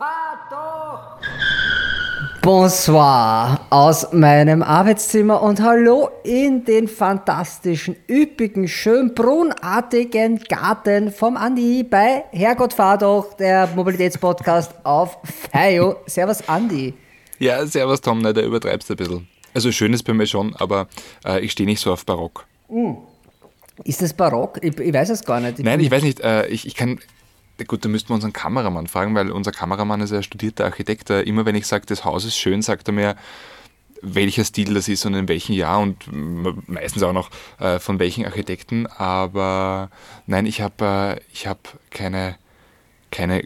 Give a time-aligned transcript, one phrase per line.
[0.00, 1.20] Fahr doch!
[2.40, 11.82] Bonsoir aus meinem Arbeitszimmer und hallo in den fantastischen, üppigen, schön brunnartigen Garten vom Andi
[11.82, 15.18] bei Herrgott fahr doch, der Mobilitätspodcast auf
[15.52, 15.96] FIO.
[16.06, 16.94] Servus Andi.
[17.38, 19.28] Ja, servus Tom, ne, der übertreibst ein bisschen.
[19.52, 20.86] Also schön ist bei mir schon, aber
[21.26, 22.46] äh, ich stehe nicht so auf Barock.
[23.84, 24.58] Ist das barock?
[24.62, 25.58] Ich, ich weiß es gar nicht.
[25.58, 26.98] Nein, bin- ich weiß nicht, äh, ich, ich kann.
[27.66, 31.10] Gut, da müssten wir unseren Kameramann fragen, weil unser Kameramann ist ja studierter Architekt.
[31.10, 33.16] Immer wenn ich sage, das Haus ist schön, sagt er mir,
[34.02, 36.06] welcher Stil das ist und in welchem Jahr und
[36.68, 38.86] meistens auch noch äh, von welchen Architekten.
[38.86, 39.90] Aber
[40.26, 42.36] nein, ich habe äh, ich hab keine,
[43.10, 43.42] keine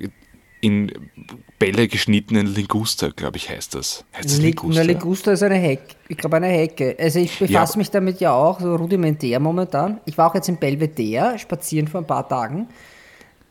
[0.60, 1.10] in
[1.58, 4.04] Bälle geschnittenen Liguster, glaube ich, heißt das.
[4.16, 5.94] Heißt das Lig- Na, Liguster ist eine Hecke.
[6.08, 6.96] Ich glaube, eine Hecke.
[6.98, 7.78] Also, ich befasse Ja.
[7.78, 10.00] mich damit ja auch so rudimentär momentan.
[10.06, 12.68] Ich war auch jetzt in Belvedere spazieren vor ein paar Tagen,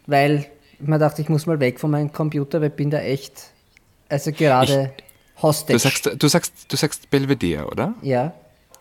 [0.07, 0.47] weil
[0.79, 3.52] ich mir dachte, ich muss mal weg von meinem Computer, weil ich bin da echt,
[4.09, 4.93] also gerade
[5.41, 5.73] Hostage.
[5.73, 7.93] Du sagst, du, sagst, du sagst Belvedere, oder?
[8.02, 8.33] ja.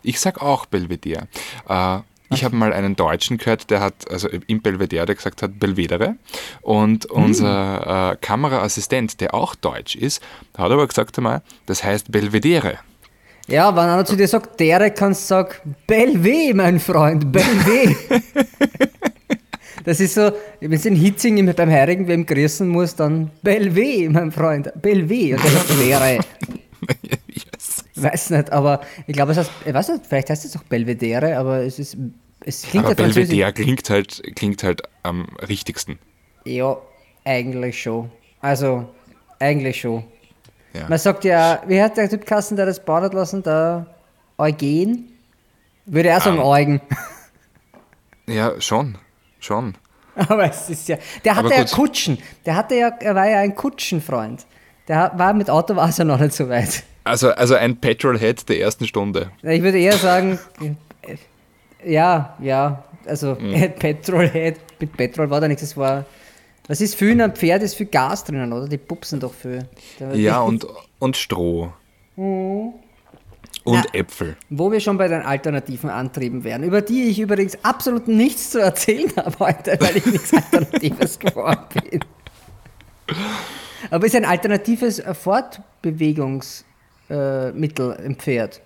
[0.05, 1.29] Ich sag auch Belvedere.
[1.69, 1.99] Äh,
[2.29, 6.15] ich habe mal einen Deutschen gehört, der hat, also im Belvedere, der gesagt hat Belvedere.
[6.61, 10.21] Und unser äh, Kameraassistent, der auch Deutsch ist,
[10.57, 12.79] hat aber gesagt einmal, das heißt Belvedere.
[13.47, 17.95] Ja, wenn einer zu dir sagt, dere kannst du sagen, Belve, mein Freund, Belve.
[19.83, 24.31] das ist so, wenn du in Hitzing beim Heirigen wem grüßen musst, dann Belve, mein
[24.31, 25.35] Freund, Belve.
[25.35, 26.19] Und sagt, wäre.
[27.27, 27.83] yes.
[27.95, 31.37] Weiß nicht, aber ich glaube, es heißt, ich weiß nicht, vielleicht heißt es auch Belvedere,
[31.37, 31.97] aber es ist,
[32.45, 33.29] es klingt Aber französisch.
[33.29, 35.99] Belvedere klingt halt, klingt halt am richtigsten.
[36.45, 36.77] Ja,
[37.23, 38.09] eigentlich schon.
[38.41, 38.89] Also,
[39.39, 40.03] eigentlich schon.
[40.73, 40.89] Ja.
[40.89, 43.85] Man sagt ja, wie hat der Typ Kassen, der das bauen hat lassen, der
[44.37, 45.09] Eugen?
[45.85, 46.43] Würde er sagen Ähm.
[46.43, 46.81] Eugen.
[48.27, 48.97] Ja, schon.
[49.43, 49.75] Schon.
[50.15, 51.63] Aber es ist ja, der hatte ja.
[51.65, 52.17] Kutschen.
[52.45, 54.45] Der hatte ja, er war ja ein Kutschenfreund.
[54.87, 56.83] Der war mit Auto war es ja noch nicht so weit.
[57.03, 59.31] Also, also ein Petrolhead der ersten Stunde.
[59.41, 60.39] Ich würde eher sagen,
[61.85, 63.73] ja, ja, also Mhm.
[63.79, 66.05] Petrolhead, mit Petrol war da nichts, es war,
[66.67, 68.67] was ist viel in einem Pferd, ist viel Gas drinnen, oder?
[68.67, 69.67] Die pupsen doch viel.
[69.99, 70.65] Da- Ja, und,
[70.99, 71.73] und Stroh.
[73.63, 73.93] Und Na.
[73.93, 74.35] Äpfel.
[74.49, 78.59] Wo wir schon bei den alternativen Antrieben wären, über die ich übrigens absolut nichts zu
[78.59, 81.99] erzählen habe heute, weil ich nichts Alternatives geworden bin.
[83.89, 86.65] Aber ist ein alternatives Fortbewegungsmittel
[87.09, 88.61] äh, ein Pferd.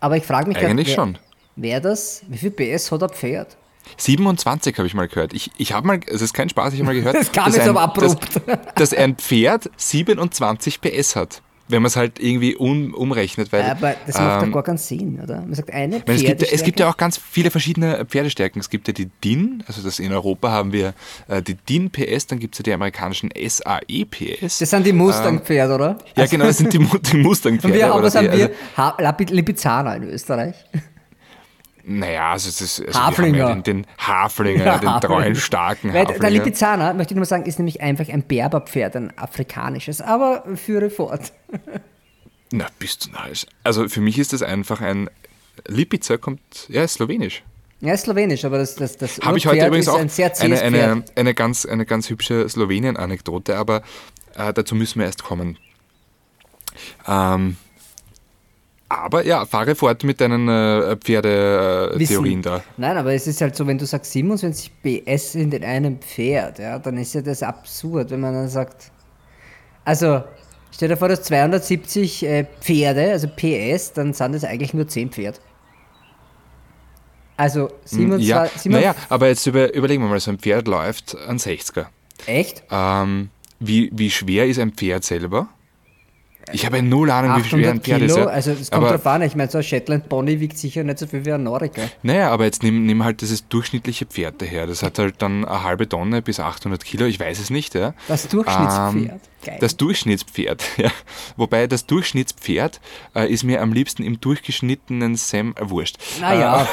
[0.00, 1.18] Aber ich frage mich grad, Eigentlich wer, schon.
[1.56, 2.22] Wer das?
[2.28, 3.56] Wie viel PS hat ein Pferd?
[3.96, 5.32] 27 habe ich mal gehört.
[5.34, 7.56] Ich, ich habe mal, es ist kein Spaß, ich habe mal gehört, Das kam dass
[7.56, 8.40] jetzt ein, aber abrupt.
[8.46, 11.42] Dass, dass ein Pferd 27 PS hat.
[11.70, 13.52] Wenn man es halt irgendwie um, umrechnet.
[13.52, 15.40] Weil, Aber das macht ja ähm, gar keinen Sinn, oder?
[15.40, 18.60] Man sagt eine meine, es, gibt, es gibt ja auch ganz viele verschiedene Pferdestärken.
[18.60, 20.94] Es gibt ja die DIN, also das in Europa haben wir
[21.28, 24.58] äh, die DIN PS, dann gibt es ja die amerikanischen SAE PS.
[24.58, 25.98] Das sind die Mustang-Pferde, oder?
[26.16, 26.78] ja, genau, das sind die,
[27.12, 27.76] die Und Mustang-Pferde.
[27.76, 28.50] wir haben, oder was haben wir?
[28.76, 30.54] also, Lipizzaner in Österreich.
[31.90, 33.38] Naja, also es ist, also Haflinger.
[33.38, 36.30] ja den, den Haflinger, den treuen, starken Weil der Haflinger.
[36.30, 40.00] Lipizzaner, möchte ich nur mal sagen, ist nämlich einfach ein Berberpferd, ein afrikanisches.
[40.00, 41.32] Aber führe fort.
[42.52, 43.44] Na, bist du narrisch.
[43.64, 45.10] Also für mich ist das einfach ein
[45.66, 47.42] Lipica kommt, ja, ist slowenisch.
[47.80, 50.60] Ja, ist slowenisch, aber das, das, das Habe ich heute übrigens auch ein sehr eine,
[50.60, 53.82] eine, eine, ganz, eine ganz hübsche Slowenien-Anekdote, aber
[54.36, 55.58] äh, dazu müssen wir erst kommen.
[57.08, 57.56] Ähm,
[58.90, 62.62] aber ja, fahre fort mit deinen äh, Pferdetheorien da.
[62.76, 66.58] Nein, aber es ist halt so, wenn du sagst 27 PS in den einem Pferd,
[66.58, 68.90] ja, dann ist ja das absurd, wenn man dann sagt,
[69.84, 70.24] also
[70.72, 74.88] stell dir vor, du hast 270 äh, Pferde, also PS, dann sind das eigentlich nur
[74.88, 75.40] 10 Pferd.
[77.36, 81.16] Also 27, Ja, 27 naja, aber jetzt über, überlegen wir mal, so ein Pferd läuft
[81.16, 81.86] an 60er.
[82.26, 82.64] echt?
[82.70, 83.30] Ähm,
[83.60, 85.48] wie, wie schwer ist ein Pferd selber?
[86.52, 88.16] Ich habe ja null Ahnung, wie schwer ein 800 Pferd Kilo, ist.
[88.16, 88.26] ja.
[88.26, 90.98] also es kommt aber, drauf an, ich meine, so ein Shetland Pony wiegt sicher nicht
[90.98, 91.82] so viel wie ein Noriker.
[92.02, 94.66] Naja, aber jetzt nimm, nimm halt dieses durchschnittliche Pferd daher.
[94.66, 97.74] Das hat halt dann eine halbe Tonne bis 800 Kilo, ich weiß es nicht.
[97.74, 97.94] Ja.
[98.08, 99.20] Das Durchschnittspferd.
[99.42, 99.56] Geil.
[99.60, 100.90] Das Durchschnittspferd, ja.
[101.36, 102.80] Wobei das Durchschnittspferd
[103.14, 105.98] äh, ist mir am liebsten im durchgeschnittenen Sam äh, wurscht.
[106.20, 106.68] Naja.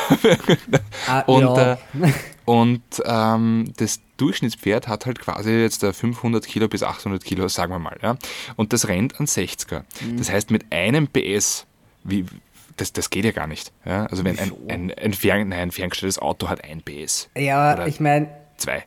[1.08, 1.74] ah, Und, ja.
[1.74, 1.78] äh,
[2.48, 7.74] und ähm, das Durchschnittspferd hat halt quasi jetzt äh, 500 Kilo bis 800 Kilo, sagen
[7.74, 7.98] wir mal.
[8.02, 8.16] Ja?
[8.56, 9.84] Und das rennt an 60er.
[10.00, 10.18] Mhm.
[10.18, 11.66] Das heißt, mit einem PS,
[12.06, 12.24] wie,
[12.78, 13.74] das, das geht ja gar nicht.
[13.84, 14.06] Ja?
[14.06, 17.28] Also wenn ein, ein, ein, fern, nein, ein ferngestelltes Auto hat ein PS.
[17.38, 18.86] ja, ich meine, zwei.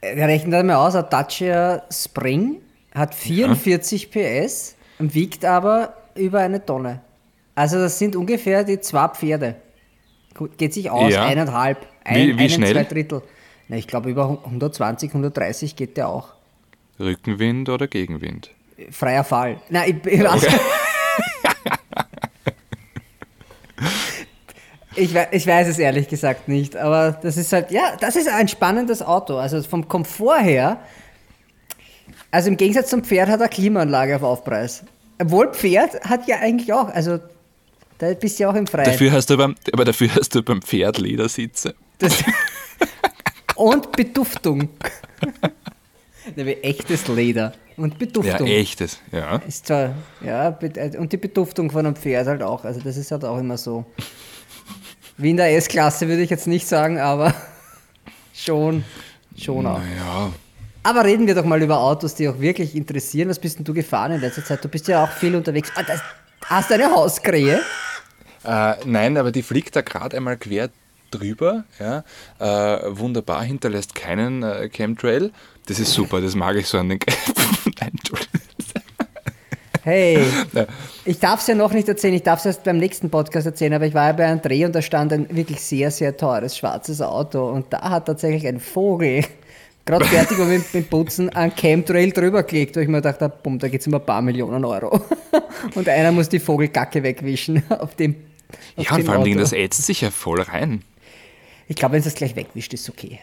[0.00, 2.60] wir rechnen das mal aus, ein Dacia Spring
[2.94, 7.00] hat 44 PS und wiegt aber über eine Tonne.
[7.56, 9.56] Also das sind ungefähr die zwei Pferde.
[10.34, 11.24] Gut, geht sich aus, Ja.
[11.24, 12.72] eineinhalb, ein, Wie- wie einen, schnell?
[12.72, 13.22] zwei Drittel.
[13.68, 16.28] Na, ich glaube über 120, 130 geht der auch.
[16.98, 18.50] Rückenwind oder Gegenwind?
[18.90, 19.58] Freier Fall.
[19.68, 20.46] Nein, ich, ich weiß.
[24.96, 28.48] Ich, ich weiß es ehrlich gesagt nicht, aber das ist halt, ja, das ist ein
[28.48, 29.36] spannendes Auto.
[29.36, 30.78] Also vom Komfort her,
[32.32, 34.82] also im Gegensatz zum Pferd hat er Klimaanlage auf Aufpreis.
[35.20, 37.20] Obwohl Pferd hat ja eigentlich auch, also
[38.00, 38.86] da bist du ja auch im Freien.
[38.90, 41.74] Dafür hast du beim, aber dafür hast du beim Pferd Ledersitze.
[41.98, 42.14] Das
[43.56, 44.70] und Beduftung.
[46.34, 47.52] Ja, echtes Leder.
[47.76, 48.46] Und Ja, Beduftung.
[48.46, 48.98] echtes.
[49.12, 49.36] Ja.
[49.46, 52.64] Ist zwar, ja, äh, und die Beduftung von einem Pferd halt auch.
[52.64, 53.84] Also das ist halt auch immer so.
[55.16, 57.34] Wie in der S-Klasse würde ich jetzt nicht sagen, aber
[58.34, 58.84] schon,
[59.36, 59.78] schon auch.
[59.78, 60.32] Naja,
[60.82, 63.28] Aber reden wir doch mal über Autos, die auch wirklich interessieren.
[63.28, 64.64] Was bist denn du gefahren in letzter Zeit?
[64.64, 65.70] Du bist ja auch viel unterwegs.
[65.74, 66.00] Ah, das,
[66.46, 67.60] hast du eine Hauskrähe?
[68.44, 70.70] Äh, nein, aber die fliegt da gerade einmal quer
[71.10, 71.64] drüber.
[71.78, 72.04] Ja?
[72.38, 75.32] Äh, wunderbar, hinterlässt keinen äh, Chemtrail.
[75.66, 76.98] Das ist super, das mag ich so an den.
[77.80, 77.92] Nein.
[79.82, 80.18] Hey,
[81.04, 83.72] ich darf es ja noch nicht erzählen, ich darf es erst beim nächsten Podcast erzählen,
[83.74, 86.56] aber ich war ja bei einem Dreh und da stand ein wirklich sehr, sehr teures
[86.56, 89.24] schwarzes Auto und da hat tatsächlich ein Vogel,
[89.86, 93.34] gerade fertig war mit, mit Putzen, ein Chemtrail drüber gelegt, wo ich mir gedacht habe,
[93.42, 95.00] bumm, da geht es um ein paar Millionen Euro.
[95.74, 98.16] Und einer muss die Vogelkacke wegwischen auf dem,
[98.76, 100.82] Ja, und vor allem, das ätzt sich ja voll rein.
[101.68, 103.20] Ich glaube, wenn es das gleich wegwischt, ist okay.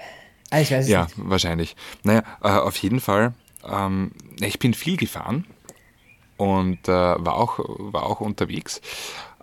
[0.50, 1.16] Ah, ich weiß es Ja, nicht.
[1.18, 1.76] wahrscheinlich.
[2.04, 3.34] Naja, äh, auf jeden Fall.
[3.68, 5.46] Ähm, ich bin viel gefahren
[6.38, 8.82] und äh, war, auch, war auch unterwegs.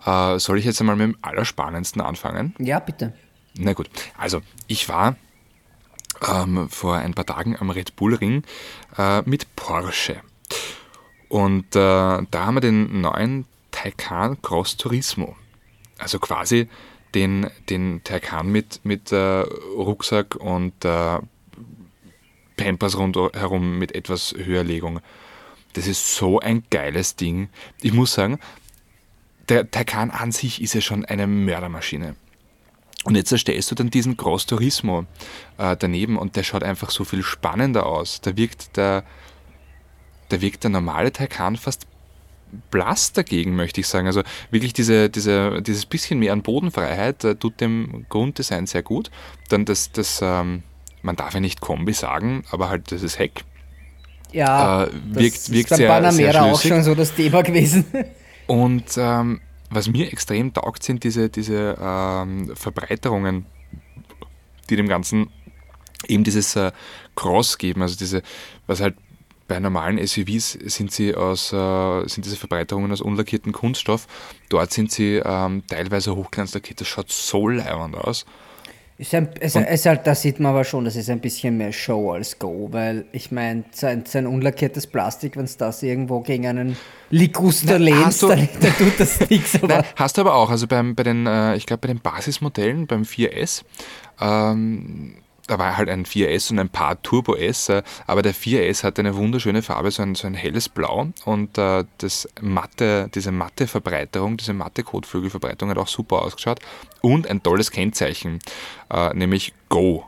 [0.05, 2.55] Äh, soll ich jetzt einmal mit dem Allerspannendsten anfangen?
[2.59, 3.13] Ja, bitte.
[3.57, 5.15] Na gut, also ich war
[6.27, 8.43] ähm, vor ein paar Tagen am Red Bull Ring
[8.97, 10.17] äh, mit Porsche.
[11.29, 15.35] Und äh, da haben wir den neuen Taycan Cross Turismo.
[15.97, 16.67] Also quasi
[17.13, 19.41] den, den Taycan mit, mit äh,
[19.77, 21.19] Rucksack und äh,
[22.57, 24.99] Pampers rundherum mit etwas Höherlegung.
[25.73, 27.49] Das ist so ein geiles Ding.
[27.81, 28.39] Ich muss sagen,
[29.49, 32.15] der Taycan an sich ist ja schon eine Mördermaschine.
[33.03, 35.05] Und jetzt erstellst du dann diesen Gross Turismo
[35.57, 38.19] äh, daneben und der schaut einfach so viel spannender aus.
[38.21, 39.03] Da wirkt der,
[40.29, 41.85] da wirkt der normale Taycan fast
[42.71, 44.07] blass dagegen, möchte ich sagen.
[44.07, 44.21] Also
[44.51, 49.11] wirklich diese, diese, dieses bisschen mehr an Bodenfreiheit äh, tut dem Grunddesign sehr gut.
[49.49, 50.63] Dann das, das ähm,
[51.01, 53.43] man darf ja nicht Kombi sagen, aber halt dieses Heck.
[54.31, 57.85] Ja, Äh, wirkt- das wirkt ist sehr- Panamera sehr auch schon so das Thema gewesen.
[58.47, 63.45] Und ähm, was mir extrem taugt, sind diese, diese ähm, Verbreiterungen,
[64.69, 65.29] die dem Ganzen
[66.07, 66.71] eben dieses äh,
[67.15, 67.81] Cross geben.
[67.81, 68.21] Also diese,
[68.67, 68.95] was halt
[69.47, 74.07] bei normalen SUVs sind sie aus, äh, sind diese Verbreiterungen aus unlackierten Kunststoff.
[74.49, 76.81] Dort sind sie ähm, teilweise hochglanzlackiert.
[76.81, 78.25] Das schaut so leibend aus.
[78.97, 81.73] Ist ein, es, es halt, da sieht man aber schon, das ist ein bisschen mehr
[81.73, 86.47] Show als Go, weil ich meine, sein, sein unlackiertes Plastik, wenn es das irgendwo gegen
[86.47, 86.77] einen
[87.09, 89.61] Liguster lehnst, du- dann, dann tut das nichts.
[89.67, 92.87] Nein, hast du aber auch, also beim, bei den, äh, ich glaube bei den Basismodellen,
[92.87, 93.63] beim 4S,
[94.21, 95.15] ähm,
[95.47, 98.99] da war halt ein 4S und ein paar Turbo S, äh, aber der 4S hat
[98.99, 103.67] eine wunderschöne Farbe, so ein, so ein helles Blau und äh, das matte, diese matte
[103.67, 106.59] Verbreiterung, diese matte Kotflügelverbreiterung hat auch super ausgeschaut
[107.01, 108.39] und ein tolles Kennzeichen,
[108.91, 110.05] äh, nämlich Go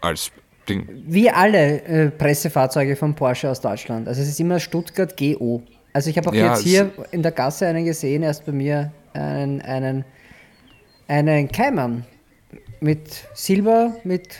[0.00, 0.32] als
[0.68, 0.88] Ding.
[1.06, 4.06] wie alle äh, Pressefahrzeuge von Porsche aus Deutschland.
[4.08, 5.62] Also es ist immer Stuttgart GO.
[5.92, 8.92] Also ich habe auch Ja, jetzt hier in der Gasse einen gesehen, erst bei mir,
[9.12, 10.04] einen, einen,
[11.08, 12.04] einen Cayman
[12.80, 14.36] mit Silber, mit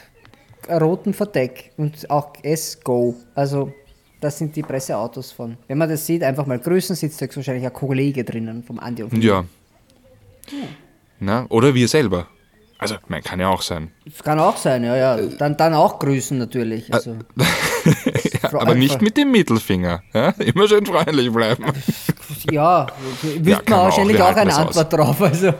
[0.68, 3.14] rotem Verdeck und auch S-Go.
[3.34, 3.72] Also
[4.20, 5.56] das sind die Presseautos von.
[5.66, 9.02] Wenn man das sieht, einfach mal grüßen, sitzt da wahrscheinlich ein Kollege drinnen vom Andi
[9.02, 9.44] und Ja.
[11.18, 12.28] Na, oder wir selber.
[12.78, 13.92] Also, man kann ja auch sein.
[14.04, 15.16] Das kann auch sein, ja, ja.
[15.38, 16.92] Dann, dann auch grüßen natürlich.
[16.92, 17.16] Also,
[18.42, 20.02] Ja, aber nicht mit dem Mittelfinger.
[20.12, 20.30] Ja?
[20.38, 21.64] Immer schön freundlich bleiben.
[22.50, 22.86] ja,
[23.22, 24.66] wüsste kann man auch, wahrscheinlich auch, halten eine das aus.
[24.66, 25.22] Antwort drauf.
[25.22, 25.54] Also.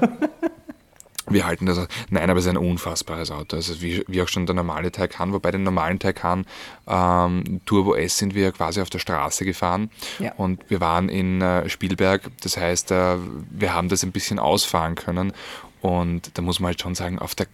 [1.33, 1.87] Wir halten das.
[2.11, 3.57] Nein, aber es ist ein unfassbares Auto.
[3.57, 6.47] Also wie, wie auch schon der normale Taycan, wobei den normalen Taycan
[6.87, 9.91] ähm, Turbo S sind wir quasi auf der Straße gefahren.
[10.19, 10.33] Ja.
[10.35, 12.23] Und wir waren in äh, Spielberg.
[12.43, 13.17] Das heißt, äh,
[13.51, 15.33] wir haben das ein bisschen ausfahren können.
[15.81, 17.47] Und da muss man halt schon sagen, auf der,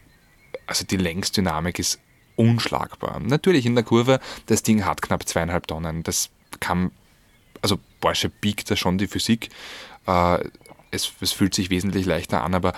[0.67, 1.99] also die Längsdynamik ist
[2.37, 3.21] unschlagbar.
[3.21, 6.03] Natürlich in der Kurve, das Ding hat knapp zweieinhalb Tonnen.
[6.05, 6.31] Das
[6.61, 6.91] kann,
[7.63, 9.49] also Porsche biegt da schon die Physik.
[10.07, 10.39] Äh,
[10.91, 12.73] es, es fühlt sich wesentlich leichter an, aber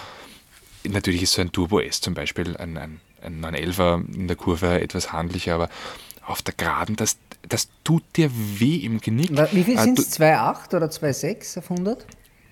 [0.88, 4.80] natürlich ist so ein Turbo S zum Beispiel, ein, ein, ein 911er in der Kurve
[4.80, 5.68] etwas handlicher, aber
[6.26, 7.18] auf der Geraden, das,
[7.48, 9.30] das tut dir weh im Genick.
[9.52, 10.18] Wie viel Äh, sind es?
[10.20, 12.06] 2,8 oder 2,6 auf 100?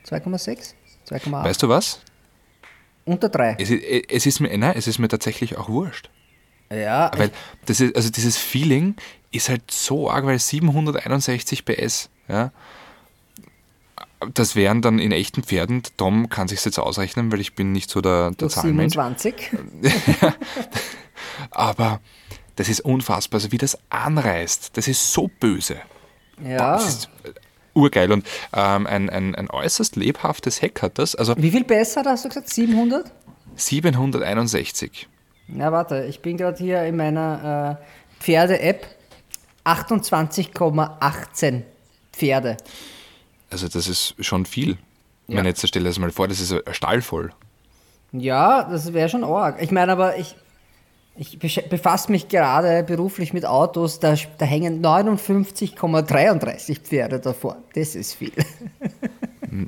[0.08, 0.74] 2,6?
[1.08, 1.44] 2,8?
[1.44, 2.00] Weißt du was?
[3.04, 3.56] Unter 3.
[3.58, 6.10] Es, ist- es, ist mir, nein, es ist mir tatsächlich auch wurscht.
[6.70, 7.30] Ja, Weil
[7.64, 8.94] das ist, also dieses Feeling
[9.30, 12.52] ist halt so arg, weil 761 PS, ja.
[14.34, 17.88] Das wären dann in echten Pferden, Tom kann sich jetzt ausrechnen, weil ich bin nicht
[17.88, 18.94] so der, der Zahlenmensch.
[18.94, 19.50] 27.
[21.50, 22.00] Aber
[22.56, 25.76] das ist unfassbar, also wie das anreißt, das ist so böse.
[26.42, 26.72] Ja.
[26.72, 27.30] Das ist äh,
[27.74, 32.02] urgeil und ähm, ein, ein, ein äußerst lebhaftes Heck hat das, also Wie viel besser
[32.04, 32.48] hast du gesagt?
[32.48, 33.12] 700?
[33.54, 35.08] 761.
[35.48, 38.86] Na, warte, ich bin gerade hier in meiner äh, Pferde-App.
[39.64, 41.62] 28,18
[42.12, 42.56] Pferde.
[43.50, 44.78] Also das ist schon viel.
[45.26, 45.36] Ja.
[45.38, 47.32] Wenn jetzt stelle das mal vor, das ist ein Stall voll.
[48.12, 49.60] Ja, das wäre schon arg.
[49.60, 50.34] Ich meine aber, ich,
[51.16, 57.58] ich befasse mich gerade beruflich mit Autos, da, da hängen 59,33 Pferde davor.
[57.74, 58.32] Das ist viel.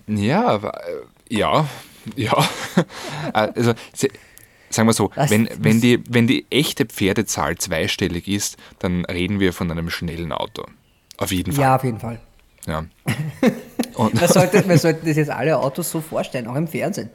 [0.06, 1.66] Ja, äh, ja,
[2.16, 2.32] ja.
[3.32, 3.74] also,
[4.70, 9.52] sagen wir so, wenn, wenn, die, wenn die echte Pferdezahl zweistellig ist, dann reden wir
[9.52, 10.64] von einem schnellen Auto.
[11.18, 11.62] Auf jeden Fall.
[11.62, 12.20] Ja, auf jeden Fall.
[12.66, 12.84] Ja.
[13.94, 17.10] Und, Man sollte, wir sollten das jetzt alle Autos so vorstellen, auch im Fernsehen.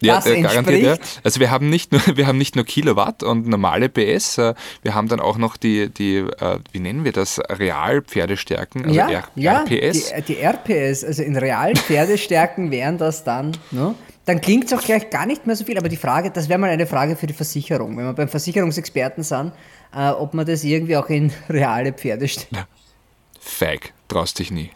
[0.00, 0.96] ja, das äh, garantiert, ja.
[1.22, 4.94] Also wir haben nicht nur, wir haben nicht nur Kilowatt und normale PS, äh, wir
[4.94, 9.24] haben dann auch noch die, die äh, wie nennen wir das, Realpferdestärken, also ja, R
[9.36, 10.12] ja, RPS.
[10.26, 13.94] Die, die RPS, also in realen Pferdestärken wären das dann, ne?
[14.26, 16.58] Dann klingt es auch gleich gar nicht mehr so viel, aber die Frage, das wäre
[16.58, 19.52] mal eine Frage für die Versicherung, wenn wir beim Versicherungsexperten sind,
[19.94, 22.66] äh, ob man das irgendwie auch in reale Pferdestärken.
[23.44, 24.70] Feig, traust dich nie.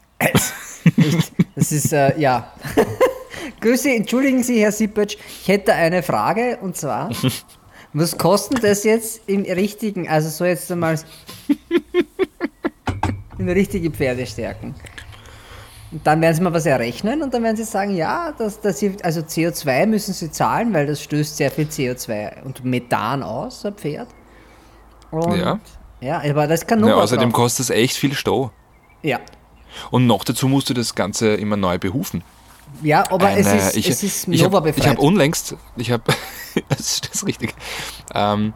[1.57, 2.53] Das ist, äh, ja.
[3.61, 7.11] Grüße, entschuldigen Sie, Herr Sippetsch, ich hätte eine Frage und zwar,
[7.93, 10.99] was kostet das jetzt im richtigen, also so jetzt einmal
[13.39, 14.75] in richtige Pferdestärken?
[15.91, 18.79] Und dann werden Sie mal was errechnen und dann werden Sie sagen, ja, dass, dass
[18.79, 23.63] Sie, also CO2 müssen Sie zahlen, weil das stößt sehr viel CO2 und Methan aus,
[23.63, 24.09] so ein Pferd.
[25.11, 25.59] Und, Ja.
[26.01, 27.43] Ja, aber das kann Ja, Nova außerdem drauf.
[27.43, 28.53] kostet es echt viel Stau.
[29.03, 29.19] Ja.
[29.91, 32.23] Und noch dazu musst du das Ganze immer neu behufen.
[32.83, 34.91] Ja, aber es Eine- ist, ich, es ist ich Nova hab, Ich befreit.
[34.93, 36.05] habe unlängst, ich habe,
[36.69, 37.55] das ist richtig,
[38.15, 38.53] ähm,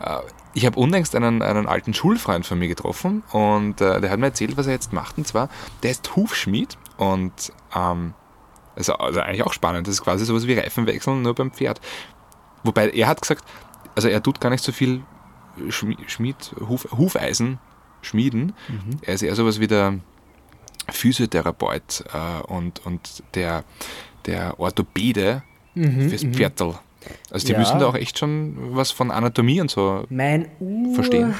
[0.00, 0.18] äh,
[0.54, 4.26] ich habe unlängst einen, einen alten Schulfreund von mir getroffen und äh, der hat mir
[4.26, 5.16] erzählt, was er jetzt macht.
[5.16, 5.48] Und zwar,
[5.82, 7.32] der ist Hufschmied und
[7.74, 8.12] ähm,
[8.76, 9.86] also, also eigentlich auch spannend.
[9.86, 11.80] Das ist quasi sowas wie Reifenwechseln, nur beim Pferd.
[12.64, 13.44] Wobei er hat gesagt,
[13.94, 15.02] also er tut gar nicht so viel
[15.70, 17.58] Schmied, Huf, Hufeisen
[18.00, 18.52] schmieden.
[19.02, 19.94] Er ist eher sowas wie der
[20.90, 23.64] Physiotherapeut äh, und, und der,
[24.26, 25.42] der Orthopäde
[25.74, 26.74] fürs Pferdl.
[27.30, 27.58] Also die Ja.
[27.58, 30.04] müssen da auch echt schon was von Anatomie und so.
[30.10, 30.46] Mein
[30.94, 31.34] Verstehen.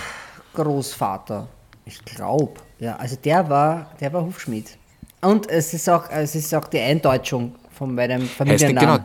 [0.55, 1.49] Urgroßvater,
[1.85, 4.77] ich glaube, ja, also der war, der war Hufschmied.
[5.21, 8.65] Und es ist auch, es ist auch die Eindeutschung von meinem Heißt der, genau,
[8.99, 9.05] Familiennamen.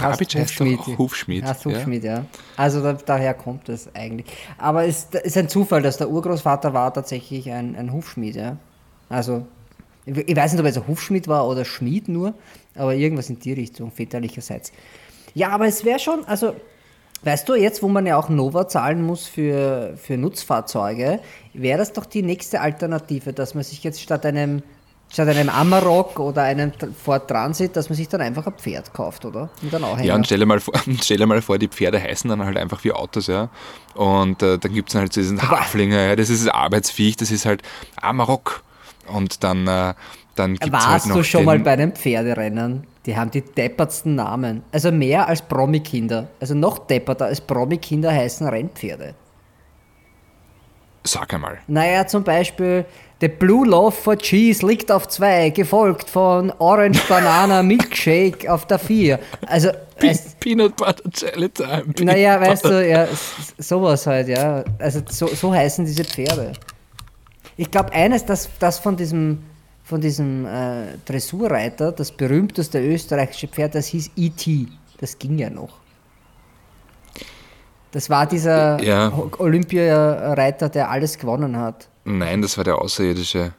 [0.00, 0.34] Trabitsch.
[0.34, 1.44] Heißt auch Hufschmied.
[1.44, 1.72] Heißt ja.
[1.72, 2.24] Hufschmied, ja.
[2.56, 4.26] Also da, daher kommt es eigentlich.
[4.58, 8.56] Aber es ist ein Zufall, dass der Urgroßvater war tatsächlich ein, ein Hufschmied, ja.
[9.08, 9.46] Also,
[10.06, 12.34] ich ich weiß nicht, ob er jetzt ein Hufschmied war oder Schmied nur,
[12.74, 14.72] aber irgendwas in die Richtung, väterlicherseits.
[15.34, 16.54] Ja, aber es wäre schon, also,
[17.22, 21.20] weißt du, jetzt, wo man ja auch Nova zahlen muss für, für Nutzfahrzeuge,
[21.52, 24.62] wäre das doch die nächste Alternative, dass man sich jetzt statt einem
[25.10, 29.24] statt einem Amarok oder einem Ford Transit, dass man sich dann einfach ein Pferd kauft,
[29.24, 29.50] oder?
[29.60, 32.00] Und dann auch Ja, und stell dir, mal vor, stell dir mal vor, die Pferde
[32.00, 33.48] heißen dann halt einfach wie Autos, ja.
[33.94, 37.30] Und äh, dann gibt es halt so diesen Haflinger, ja, das ist das Arbeitsviech, das
[37.30, 37.62] ist halt
[38.00, 38.62] Amarok.
[39.12, 39.94] Und dann, äh,
[40.36, 42.86] dann gibt es halt Warst noch du schon den, mal bei einem Pferderennen?
[43.06, 44.62] Die haben die deppertsten Namen.
[44.70, 46.28] Also mehr als Promi-Kinder.
[46.38, 49.14] Also noch depperter als Promi-Kinder heißen Rennpferde.
[51.02, 51.58] Sag einmal.
[51.66, 52.84] Naja, zum Beispiel
[53.20, 58.78] The Blue Love for Cheese liegt auf 2, gefolgt von Orange Banana Milkshake auf der
[58.78, 59.18] 4.
[59.46, 61.82] Also, es, Peanut Butter Jelly Time.
[61.94, 63.06] Peanut naja, weißt Butter- du, ja,
[63.58, 64.64] sowas halt, ja.
[64.78, 66.52] Also so, so heißen diese Pferde.
[67.58, 69.42] Ich glaube, eines, das, das von diesem,
[69.84, 74.68] von diesem äh, Dressurreiter, das berühmteste österreichische Pferd, das hieß E.T.
[74.98, 75.78] Das ging ja noch.
[77.92, 79.12] Das war dieser Ja.
[79.38, 81.88] Olympiareiter, der alles gewonnen hat.
[82.18, 83.52] Nein, das war der Außerirdische.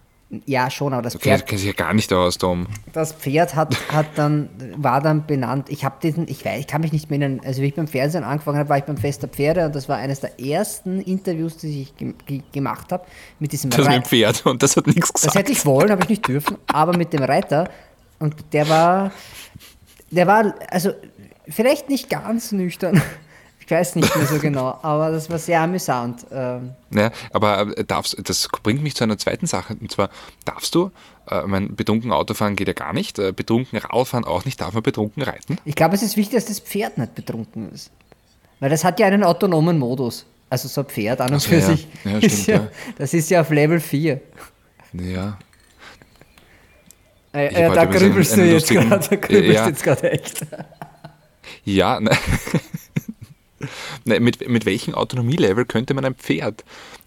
[0.45, 2.67] Ja, schon, aber das kennst Pferd, kenn sich ja gar nicht aus, Tom.
[2.93, 5.67] das Pferd hat, hat dann, war dann benannt.
[5.69, 7.87] Ich habe diesen, ich weiß, ich kann mich nicht mehr erinnern, also wie ich beim
[7.89, 11.01] Fernsehen angefangen habe, war ich beim Fest der Pferde und das war eines der ersten
[11.01, 13.03] Interviews, die ich ge ge gemacht habe
[13.39, 15.35] mit diesem Das mit dem Pferd und das hat nichts Das gesagt.
[15.35, 17.69] hätte ich wollen, habe ich nicht dürfen, aber mit dem Reiter
[18.19, 19.11] und der war,
[20.11, 20.91] der war, also
[21.49, 23.01] vielleicht nicht ganz nüchtern.
[23.71, 26.25] Ich weiß nicht mehr so genau, aber das war sehr amüsant.
[26.29, 29.77] Ähm, Ja, aber äh, darfst, das bringt mich zu einer zweiten Sache.
[29.79, 30.09] Und zwar,
[30.43, 30.91] darfst du,
[31.29, 34.83] äh, mein betrunken Autofahren geht ja gar nicht, äh, betrunken Radfahren auch nicht, darf man
[34.83, 35.57] betrunken reiten?
[35.63, 37.91] Ich glaube, es ist wichtig, dass das Pferd nicht betrunken ist.
[38.59, 40.25] Weil das hat ja einen autonomen Modus.
[40.49, 41.61] Also so ein Pferd an und für ja.
[41.61, 41.87] sich.
[42.03, 42.67] Ja, ist stimmt, ja, ja.
[42.97, 44.19] Das ist ja auf Level 4.
[44.91, 45.37] Ja.
[47.33, 49.07] Äh, äh, da grübelst du jetzt gerade.
[49.09, 49.67] Da grübelst Ja.
[49.69, 50.45] jetzt gerade echt.
[51.63, 52.11] Ja, ne.
[54.05, 56.63] Ne, mit, mit welchem Autonomielevel könnte man ein Pferd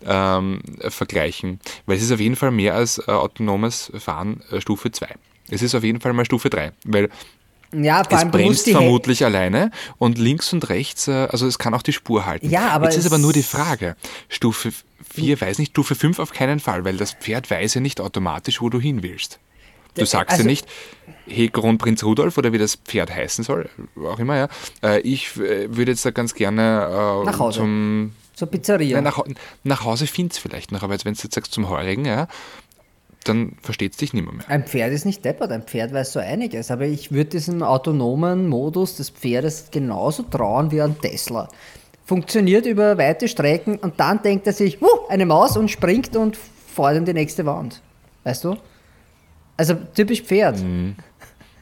[0.07, 1.59] ähm, vergleichen?
[1.87, 5.09] Weil es ist auf jeden Fall mehr als äh, autonomes Fahren äh, Stufe 2.
[5.51, 7.11] Es ist auf jeden Fall mal Stufe 3, weil
[7.73, 8.33] Ja, vor es allem musst
[8.65, 12.49] bremst vermutlich alleine und links und rechts, äh, also es kann auch die Spur halten.
[12.49, 13.97] Ja, aber Jetzt ist es- aber nur die Frage,
[14.29, 14.73] Stufe
[15.13, 18.61] 4 weiß nicht, Stufe 5 auf keinen Fall, weil das Pferd weiß ja nicht automatisch,
[18.63, 19.39] wo du hin willst.
[19.95, 20.67] Du Der- sagst also- ja nicht,
[21.27, 24.49] hey Kronprinz Rudolf oder wie das Pferd heißen soll, auch immer, ja.
[24.83, 27.61] Äh, ich äh, würde jetzt da ganz gerne äh, Nach Hause.
[27.61, 29.01] zum Zur Pizzeria.
[29.01, 29.23] Nein, nach,
[29.63, 32.29] nach Hause find's vielleicht noch, aber jetzt, wenn du jetzt sagst zum Heurigen, ja,
[33.25, 34.49] dann versteht's dich nimmer mehr.
[34.49, 38.49] Ein Pferd ist nicht deppert, ein Pferd weiß so einiges, aber ich würde diesen autonomen
[38.49, 41.49] Modus des Pferdes genauso trauen wie ein Tesla.
[42.05, 46.37] Funktioniert über weite Strecken und dann denkt er sich, huh, eine Maus und springt und
[46.37, 47.81] fährt in die nächste Wand.
[48.25, 48.57] Weißt du?
[49.57, 50.63] Also typisch Pferd.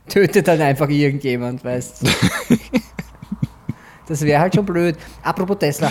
[0.08, 2.56] Tötet dann einfach irgendjemand, weißt du?
[4.08, 4.96] Das wäre halt schon blöd.
[5.22, 5.90] Apropos Tesla.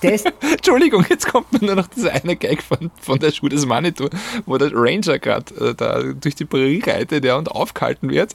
[0.00, 3.66] Tes Entschuldigung, jetzt kommt mir nur noch dieser eine Gag von, von der Schuh des
[3.66, 4.08] Manitou,
[4.46, 8.34] wo der Ranger gerade äh, da durch die Prärie reitet ja, und aufgehalten wird.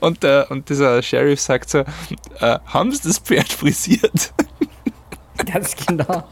[0.00, 4.34] Und, der, und dieser Sheriff sagt so, äh, haben sie das Pferd frisiert?
[5.50, 6.24] Ganz genau.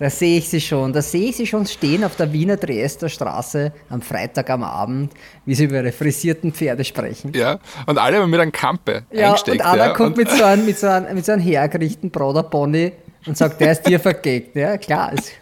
[0.00, 0.94] Da sehe ich sie schon.
[0.94, 5.12] Da sehe ich sie schon stehen auf der Wiener Triester Straße am Freitag am Abend,
[5.44, 7.32] wie sie über ihre frisierten Pferde sprechen.
[7.34, 9.60] Ja, und alle haben mit einer Kampe Ja, eingesteckt.
[9.60, 12.10] und einer ja, kommt und, mit so einem, mit so einem, mit so einem hergerichteten
[12.10, 12.92] Broder Pony
[13.26, 14.56] und sagt, der ist dir vergegt.
[14.56, 15.12] Ja, klar.
[15.14, 15.32] Es,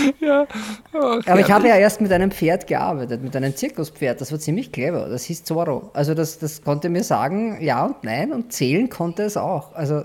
[0.20, 0.46] ja,
[0.92, 4.20] ach, aber ich habe ja erst mit einem Pferd gearbeitet, mit einem Zirkuspferd.
[4.20, 5.08] Das war ziemlich clever.
[5.08, 5.90] Das hieß Zorro.
[5.94, 9.74] Also das, das konnte mir sagen, ja und nein und zählen konnte es auch.
[9.74, 10.04] Also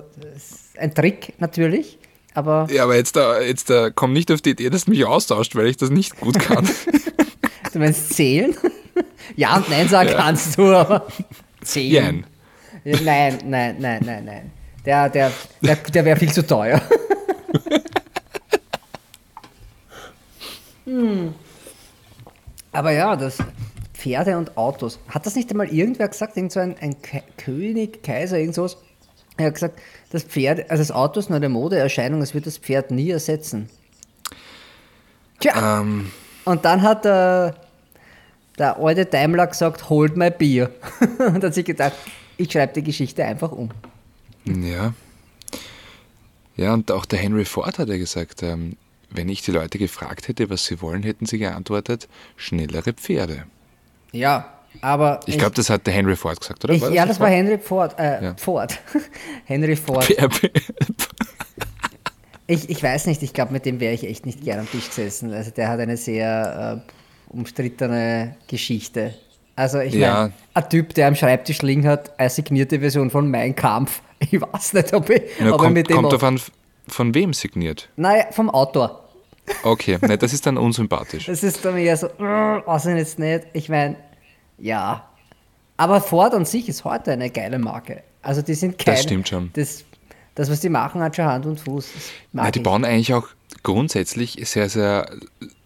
[0.78, 1.98] ein Trick natürlich,
[2.34, 5.06] aber Ja, aber jetzt, da, jetzt da, komm nicht auf die Idee, dass du mich
[5.06, 6.68] austauscht, weil ich das nicht gut kann.
[7.74, 8.56] Du meinst zählen?
[9.36, 11.08] ja und nein sagen kannst du, aber
[11.62, 12.26] zählen.
[12.86, 14.52] Ja, nein, nein, nein, nein, nein.
[14.86, 15.30] Der, der,
[15.62, 16.82] der, der wäre viel zu teuer.
[20.86, 21.34] Hm.
[22.72, 23.38] Aber ja, das
[23.94, 25.00] Pferde und Autos.
[25.10, 26.36] Hat das nicht einmal irgendwer gesagt?
[26.38, 26.96] Irgend so ein, ein
[27.38, 28.78] König, Kaiser, irgend sowas?
[29.38, 29.80] Er hat gesagt,
[30.12, 33.70] das Pferd, also das Auto ist nur eine Modeerscheinung, es wird das Pferd nie ersetzen.
[35.40, 35.82] Tja.
[35.82, 36.12] Ähm,
[36.46, 37.56] Und dann hat der,
[38.58, 40.72] der alte Daimler gesagt, holt mein Bier.
[41.18, 41.96] Und hat sich gedacht,
[42.38, 43.70] ich schreibe die Geschichte einfach um.
[44.46, 44.94] ja.
[46.58, 48.78] Ja, und auch der Henry Ford hat ja gesagt, ähm,
[49.18, 53.44] wenn ich die Leute gefragt hätte, was sie wollen, hätten sie geantwortet, schnellere Pferde.
[54.12, 54.52] Ja,
[54.82, 56.74] aber Ich glaube, das hat der Henry Ford gesagt, oder?
[56.74, 57.30] ich, War ja, das war?
[57.30, 57.98] Henry Ford.
[58.00, 58.36] Äh, Ja.
[58.38, 58.78] Ford.
[59.46, 60.08] Henry Ford.
[62.48, 64.88] Ich, ich weiß nicht, ich glaube, mit dem wäre ich echt nicht gern am Tisch
[64.90, 65.34] gesessen.
[65.34, 69.16] Also der hat eine sehr äh, umstrittene Geschichte.
[69.56, 70.14] Also ich Ja.
[70.14, 74.02] meine, ein Typ, der am Schreibtisch liegen hat, eine signierte Version von Mein Kampf.
[74.20, 75.98] Ich weiß nicht, ob ich, Na, ob ich kommt mit dem...
[76.04, 76.40] kommt an,
[76.88, 77.90] von wem signiert.
[77.98, 79.05] Naja, vom Autor.
[79.64, 81.26] Okay, ne, das ist dann unsympathisch.
[81.28, 83.46] Das ist dann eher so, "Mm, weiß ich jetzt nicht.
[83.54, 83.96] Ich meine,
[84.58, 85.08] ja.
[85.78, 88.04] Aber Ford an sich ist heute eine geile Marke.
[88.22, 89.52] Also die sind keine, Das stimmt schon.
[89.54, 89.84] Das,
[90.36, 91.90] das, was die machen, hat schon Hand und Fuß.
[92.34, 92.64] Ja, die ich.
[92.64, 93.28] bauen eigentlich auch
[93.62, 95.10] grundsätzlich sehr, sehr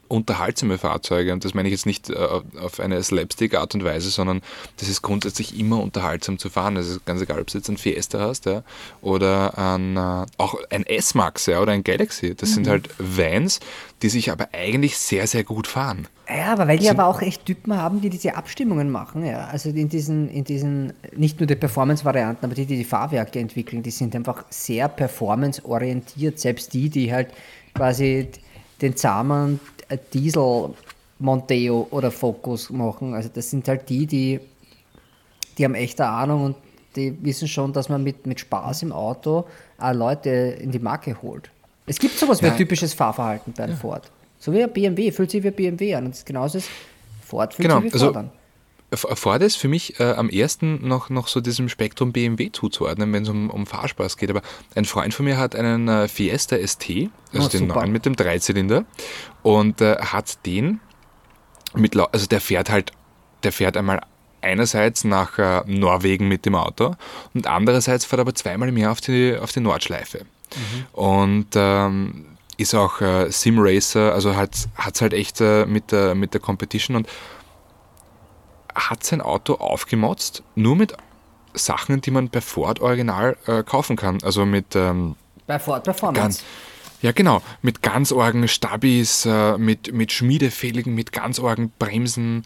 [0.09, 1.31] unterhaltsame Fahrzeuge.
[1.31, 4.41] Und das meine ich jetzt nicht äh, auf eine Slapstick-Art und Weise, sondern
[4.77, 6.75] das ist grundsätzlich immer unterhaltsam zu fahren.
[6.75, 8.63] Es ist ganz egal, ob du jetzt ein Fiesta hast ja,
[9.01, 12.35] oder ein, äh, auch ein S-Max ja, oder ein Galaxy.
[12.35, 12.53] Das Mhm.
[12.55, 13.59] sind halt Vans,
[14.01, 16.07] die sich aber eigentlich sehr, sehr gut fahren.
[16.27, 19.25] Ja, aber weil die aber auch echt Typen haben, die diese Abstimmungen machen.
[19.25, 19.47] Ja.
[19.47, 23.81] Also in diesen, in diesen, nicht nur die Performance-Varianten, aber die, die die Fahrwerke entwickeln,
[23.81, 26.39] die sind einfach sehr performance-orientiert.
[26.39, 27.29] Selbst die, die halt
[27.73, 28.29] quasi
[28.81, 29.59] den zahmen
[29.97, 30.69] Diesel
[31.19, 33.13] Monteo oder Focus machen.
[33.13, 34.39] Also das sind halt die, die,
[35.57, 36.55] die haben echte Ahnung und
[36.95, 39.45] die wissen schon, dass man mit, mit Spaß im Auto
[39.77, 41.49] auch Leute in die Marke holt.
[41.85, 42.57] Es gibt sowas wie ein Ja.
[42.57, 44.09] typisches Fahrverhalten bei einem Ford.
[44.39, 46.05] So wie ein BMW, fühlt sich wie ein BMW an.
[46.05, 46.69] Und das genauso ist
[47.25, 48.31] Ford fühlt Genau, sich wie also Ford an.
[48.93, 53.23] Ford ist für mich äh, am ersten noch, noch so diesem Spektrum BMW zuzuordnen, wenn
[53.23, 54.29] es um, um Fahrspaß geht.
[54.29, 54.41] Aber
[54.75, 57.75] ein Freund von mir hat einen äh, Fiesta ST, also Oh, den super.
[57.75, 58.85] neuen mit dem Dreizylinder,
[59.43, 60.79] und äh, hat den
[61.75, 62.91] mit, also der fährt halt,
[63.43, 64.01] der fährt einmal
[64.41, 66.95] einerseits nach äh, Norwegen mit dem Auto
[67.33, 70.25] und andererseits fährt er aber zweimal im Jahr auf die, auf die Nordschleife.
[70.93, 72.25] Und ähm,
[72.57, 76.95] ist auch äh, Sim-Racer, also hat es halt echt äh, mit, der, mit der Competition
[76.97, 77.07] und
[78.79, 80.93] hat sein Auto aufgemotzt, nur mit
[81.53, 84.19] Sachen, die man bei Ford original äh, kaufen kann.
[84.23, 85.15] Also mit ähm,
[85.47, 86.19] Bei Ford Performance.
[86.19, 86.43] ganz,
[87.01, 92.45] ja genau, mit ganz orgen Stabis, äh, mit, mit Schmiedefähigen, mit ganz orgen Bremsen.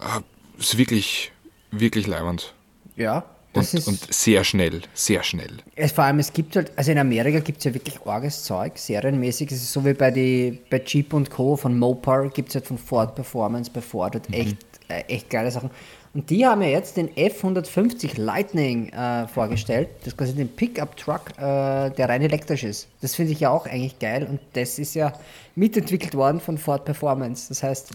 [0.00, 0.20] Äh,
[0.60, 1.32] ist wirklich,
[1.70, 2.54] wirklich leibend.
[2.96, 3.88] Ja, das Und, ist.
[3.88, 5.58] und sehr schnell, sehr schnell.
[5.74, 8.78] es, vor allem, es gibt halt, also in Amerika gibt es ja wirklich arges Zeug,
[8.78, 9.50] serienmäßig.
[9.50, 11.56] Es ist so wie bei, die, bei Jeep und Co.
[11.56, 15.50] von Mopar gibt es halt von Ford Performance bei Ford halt echt, äh, echt geile
[15.50, 15.70] Sachen.
[16.14, 19.88] Und die haben ja jetzt den F150 Lightning äh, vorgestellt.
[20.00, 22.88] Das ist quasi den Pickup-Truck, äh, der rein elektrisch ist.
[23.02, 24.26] Das finde ich ja auch eigentlich geil.
[24.28, 25.12] Und das ist ja
[25.56, 27.48] mitentwickelt worden von Ford Performance.
[27.48, 27.90] Das heißt,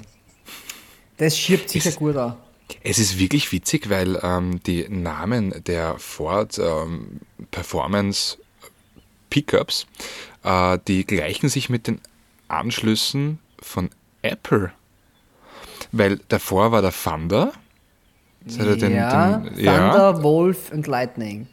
[1.17, 2.36] das schiebt sicher Ist- gut an.
[2.84, 7.19] Es ist wirklich witzig, weil ähm, die Namen der Ford ähm,
[7.51, 8.38] Performance
[9.30, 9.88] Pickups,
[10.43, 11.99] äh, die gleichen sich mit den
[12.47, 13.89] Anschlüssen von
[14.21, 14.71] Apple.
[15.91, 17.54] Weil davor war der Thunder.
[18.45, 21.47] Ja den, ja, den, Thunder, ja, Wolf und Lightning.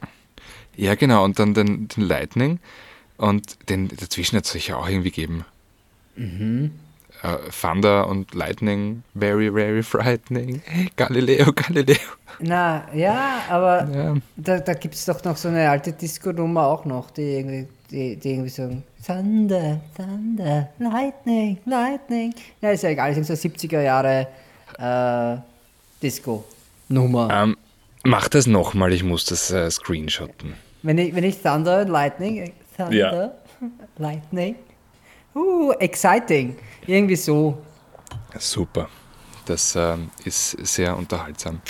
[0.76, 2.60] ja, genau, und dann den, den Lightning.
[3.16, 5.44] Und den dazwischen hat es sicher auch irgendwie gegeben.
[7.22, 10.62] Äh, Thunder und Lightning, very, very frightening.
[10.96, 11.96] Galileo, Galileo.
[12.40, 14.14] Na, ja, aber Ja.
[14.36, 18.14] da, da gibt es doch noch so eine alte Disco-Nummer auch noch, die irgendwie, die,
[18.16, 18.70] die irgendwie so
[19.04, 22.32] Thunder, Thunder, Lightning, Lightning.
[22.60, 24.28] Ja, ist ja egal, das sind so 70er Jahre
[24.78, 25.40] äh,
[26.02, 27.28] Disco-Nummer.
[27.32, 27.56] Ähm,
[28.04, 30.54] mach das nochmal, ich muss das äh, screenshotten.
[30.82, 33.32] Wenn, ich, wenn ich Thunder, Lightning, äh, Thunder, Ja.
[33.98, 34.54] Lightning,
[35.38, 37.58] uh, exciting, irgendwie so.
[38.38, 38.88] Super.
[39.46, 41.60] Das ähm, ist sehr unterhaltsam.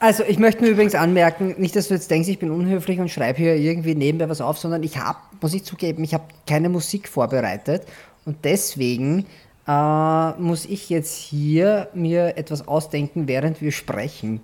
[0.00, 3.08] Also, ich möchte nur übrigens anmerken, nicht, dass du jetzt denkst, ich bin unhöflich und
[3.08, 6.68] schreibe hier irgendwie nebenbei was auf, sondern ich habe, muss ich zugeben, ich habe keine
[6.68, 7.86] Musik vorbereitet
[8.26, 9.24] und deswegen
[9.66, 14.42] äh, muss ich jetzt hier mir etwas ausdenken, während wir sprechen.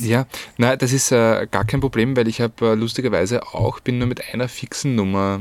[0.00, 3.98] Ja, nein, das ist äh, gar kein Problem, weil ich habe äh, lustigerweise auch, bin
[3.98, 5.40] nur mit einer fixen Nummer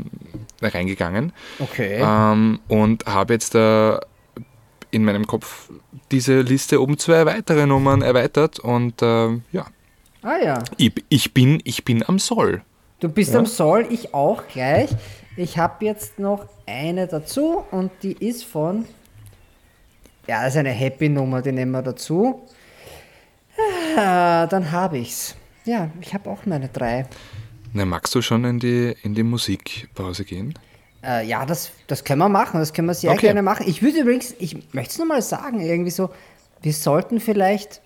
[0.61, 1.99] reingegangen okay.
[2.01, 3.97] ähm, und habe jetzt äh,
[4.91, 5.69] in meinem Kopf
[6.11, 9.65] diese Liste um zwei weitere Nummern erweitert und äh, ja,
[10.25, 12.63] Ah ja, ich, ich, bin, ich bin am Soll.
[12.99, 14.89] du bist am Soll, ich auch gleich.
[15.37, 18.85] Ich habe jetzt noch eine dazu und die ist von,
[20.27, 22.41] ja, das ist eine Happy-Nummer, die nehmen wir dazu.
[23.97, 25.35] Ah, dann habe ich's.
[25.65, 27.05] Ja, ich habe auch meine drei.
[27.73, 30.53] Na, magst du schon in die, in die Musikpause gehen?
[31.03, 33.21] Äh, ja, das, das können wir machen, das können wir sehr Okay.
[33.27, 33.65] gerne machen.
[33.67, 36.09] Ich würde übrigens, ich möchte es nochmal sagen, irgendwie so,
[36.61, 37.81] wir sollten vielleicht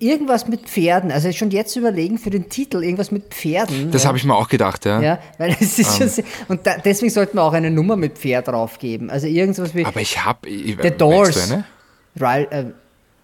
[0.00, 3.90] irgendwas mit Pferden, also schon jetzt überlegen für den Titel, irgendwas mit Pferden.
[3.90, 4.08] Das ja.
[4.08, 5.00] habe ich mir auch gedacht, ja.
[5.00, 8.18] Ja, weil es ist schon sehr, und da, deswegen sollten wir auch eine Nummer mit
[8.18, 9.08] Pferd draufgeben.
[9.08, 10.46] Also irgendwas wie Aber ich habe.
[10.50, 11.50] The Doors.
[12.18, 12.66] Ri- äh,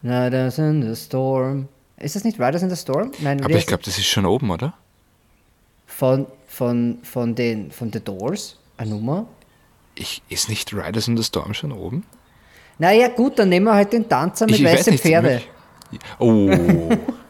[0.04, 1.68] Riders in the Storm.
[1.96, 3.10] Ist das nicht Riders in the Storm?
[3.20, 4.74] Nein, Aber ich glaube, das ist schon oben, oder?
[5.86, 9.26] von, von, von, den, von The Doors eine Nummer.
[9.94, 12.04] Ich, ist nicht Riders in the Storm schon oben?
[12.78, 14.98] Naja, gut, dann nehmen wir halt den Tanzer mit ich weiß weißen.
[14.98, 15.42] Pferde.
[16.18, 16.50] Oh,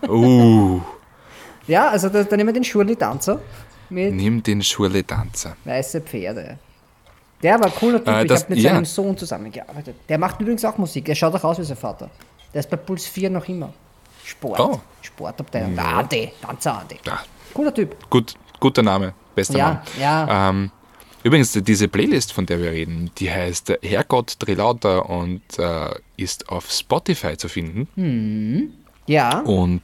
[0.08, 0.80] oh.
[1.66, 3.40] Ja, also da, dann nehmen wir den Schurli-Tanzer
[3.88, 5.56] mit Nimm den Schurle-Tanzer.
[5.64, 6.58] weiße Pferde.
[7.42, 8.72] Der war cooler Typ, Äh, ich das- habe mit ja.
[8.74, 9.96] seinem Sohn zusammengearbeitet.
[10.08, 12.10] Der macht übrigens auch Musik, er schaut auch aus wie sein Vater.
[12.54, 13.72] Der ist bei Puls 4 noch immer.
[14.24, 14.58] Sport.
[14.60, 14.80] Oh.
[15.02, 15.74] Sportabteilung.
[15.74, 16.96] Der Andi, Tanzer Andi.
[17.04, 17.20] Ja,
[17.52, 18.08] Cooler Typ.
[18.08, 19.82] gut, guter Name, bester Ja, Name.
[20.00, 20.48] ja.
[20.50, 20.70] Ähm,
[21.22, 26.70] übrigens, diese Playlist, von der wir reden, die heißt Herrgott Drehlauter und äh, ist auf
[26.70, 28.72] Spotify zu finden.
[29.06, 29.82] Ja, Und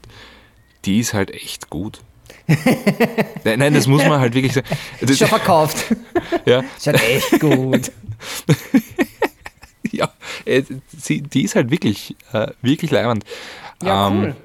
[0.87, 2.01] die ist halt echt gut.
[3.45, 4.67] nein, nein, das muss man halt wirklich sagen.
[5.03, 5.85] Das, schon verkauft.
[6.47, 7.93] ja, Ist halt echt gut.
[9.97, 10.13] ja,
[10.45, 10.63] äh,
[10.97, 13.25] sie, die ist halt wirklich, äh, wirklich leibend.
[13.83, 14.37] Ja, Ähm, cool.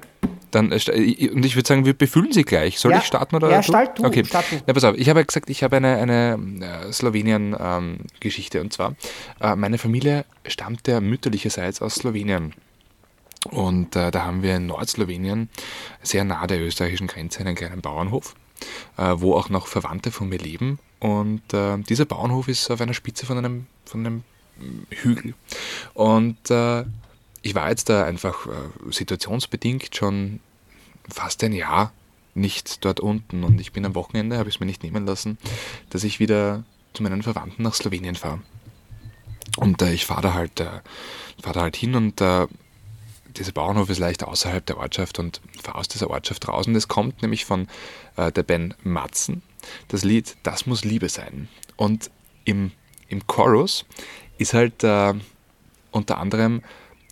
[0.52, 2.78] Dann, äh, und ich würde sagen, wir befüllen sie gleich.
[2.78, 2.98] Soll Ja.
[2.98, 4.24] ich starten oder Ja, start du, Okay.
[4.24, 4.60] start du.
[4.66, 8.60] Na, pass auf, ich habe ja gesagt, ich habe eine, eine Slowenien-Geschichte.
[8.60, 8.94] und zwar,
[9.40, 12.54] äh, meine Familie stammt ja mütterlicherseits aus Slowenien.
[13.50, 15.48] Und äh, da haben wir in Nordslowenien,
[16.02, 18.34] sehr nah der österreichischen Grenze, einen kleinen Bauernhof,
[18.96, 20.78] äh, wo auch noch Verwandte von mir leben.
[20.98, 21.42] Und
[21.88, 24.24] dieser Bauernhof ist auf einer Spitze von einem, von einem
[24.90, 25.34] Hügel.
[25.94, 26.84] Und äh,
[27.42, 28.50] ich war jetzt da einfach äh,
[28.90, 30.40] situationsbedingt schon
[31.08, 31.92] fast ein Jahr
[32.34, 33.44] nicht dort unten.
[33.44, 35.38] Und ich bin am Wochenende, habe ich es mir nicht nehmen lassen,
[35.90, 38.40] dass ich wieder zu meinen Verwandten nach Slowenien fahre.
[39.56, 40.80] Und äh, ich fahre da, halt, äh,
[41.42, 42.46] fahr da halt hin und äh,
[43.36, 46.66] dieser Bauernhof ist leicht außerhalb der Ortschaft und fahre aus dieser Ortschaft raus.
[46.66, 47.68] Und es kommt nämlich von
[48.16, 49.42] äh, der Band Matzen
[49.88, 51.48] das Lied Das muss Liebe sein.
[51.76, 52.10] Und
[52.44, 52.72] im,
[53.08, 53.84] im Chorus
[54.38, 55.14] ist halt äh,
[55.90, 56.62] unter anderem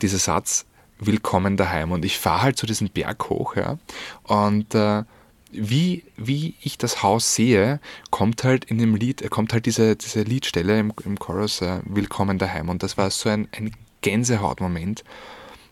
[0.03, 0.67] dieser Satz,
[0.99, 1.93] willkommen daheim.
[1.93, 3.79] Und ich fahre halt zu diesem Berg hoch, ja.
[4.25, 5.05] Und äh,
[5.51, 10.23] wie, wie ich das Haus sehe, kommt halt in dem Lied, kommt halt diese, diese
[10.23, 12.69] Liedstelle im, im Chorus, äh, Willkommen daheim.
[12.69, 15.05] Und das war so ein, ein Gänsehautmoment.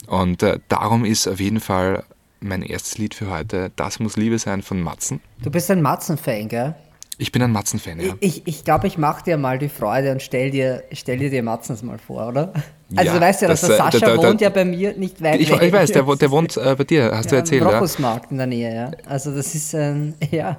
[0.07, 2.05] Und äh, darum ist auf jeden Fall
[2.41, 5.21] mein erstes Lied für heute, Das muss Liebe sein von Matzen.
[5.43, 6.75] Du bist ein Matzen-Fan, gell?
[7.23, 8.15] Ich bin ein Matzen-Fan, ja.
[8.19, 11.31] Ich glaube, ich, glaub, ich mache dir mal die Freude und stell dir, stell dir
[11.31, 12.53] die Matzens mal vor, oder?
[12.97, 14.65] Also Ja, du weißt ja, dass das, der äh, Sascha da- da- wohnt ja bei
[14.65, 15.63] mir nicht weit Ich, weg.
[15.63, 17.75] ich weiß, der, der wohnt äh, bei dir, hast du ja, erzählt, am ja?
[17.79, 18.91] Rochusmarkt in der Nähe, ja.
[19.07, 20.59] Also das ist ein, ja.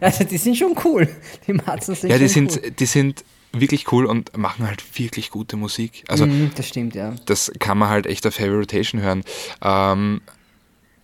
[0.00, 1.08] Also die sind schon cool.
[1.48, 2.70] Die Matzens sind Ja, die schon sind, cool.
[2.70, 6.04] die sind wirklich cool und machen halt wirklich gute Musik.
[6.06, 7.14] Also Mhm, das stimmt, ja.
[7.26, 9.24] das kann man halt echt auf Heavy Rotation hören.
[9.60, 10.20] Ähm,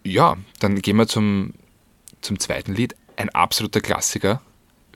[0.05, 1.55] ja, dann gehen wir zum,
[2.21, 2.95] zum zweiten Lied.
[3.17, 4.41] Ein absoluter Klassiker.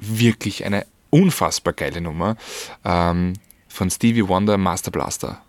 [0.01, 2.37] Wirklich eine unfassbar geile Nummer.
[2.85, 3.35] Ähm,
[3.69, 5.41] von Stevie Wonder, Master Blaster.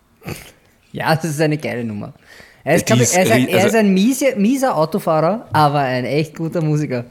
[0.92, 2.12] Ja, das ist eine geile Nummer.
[2.64, 6.04] Er ist, ich, er ist ein, er ist also- ein miese, mieser Autofahrer, aber ein
[6.04, 7.04] echt guter Musiker.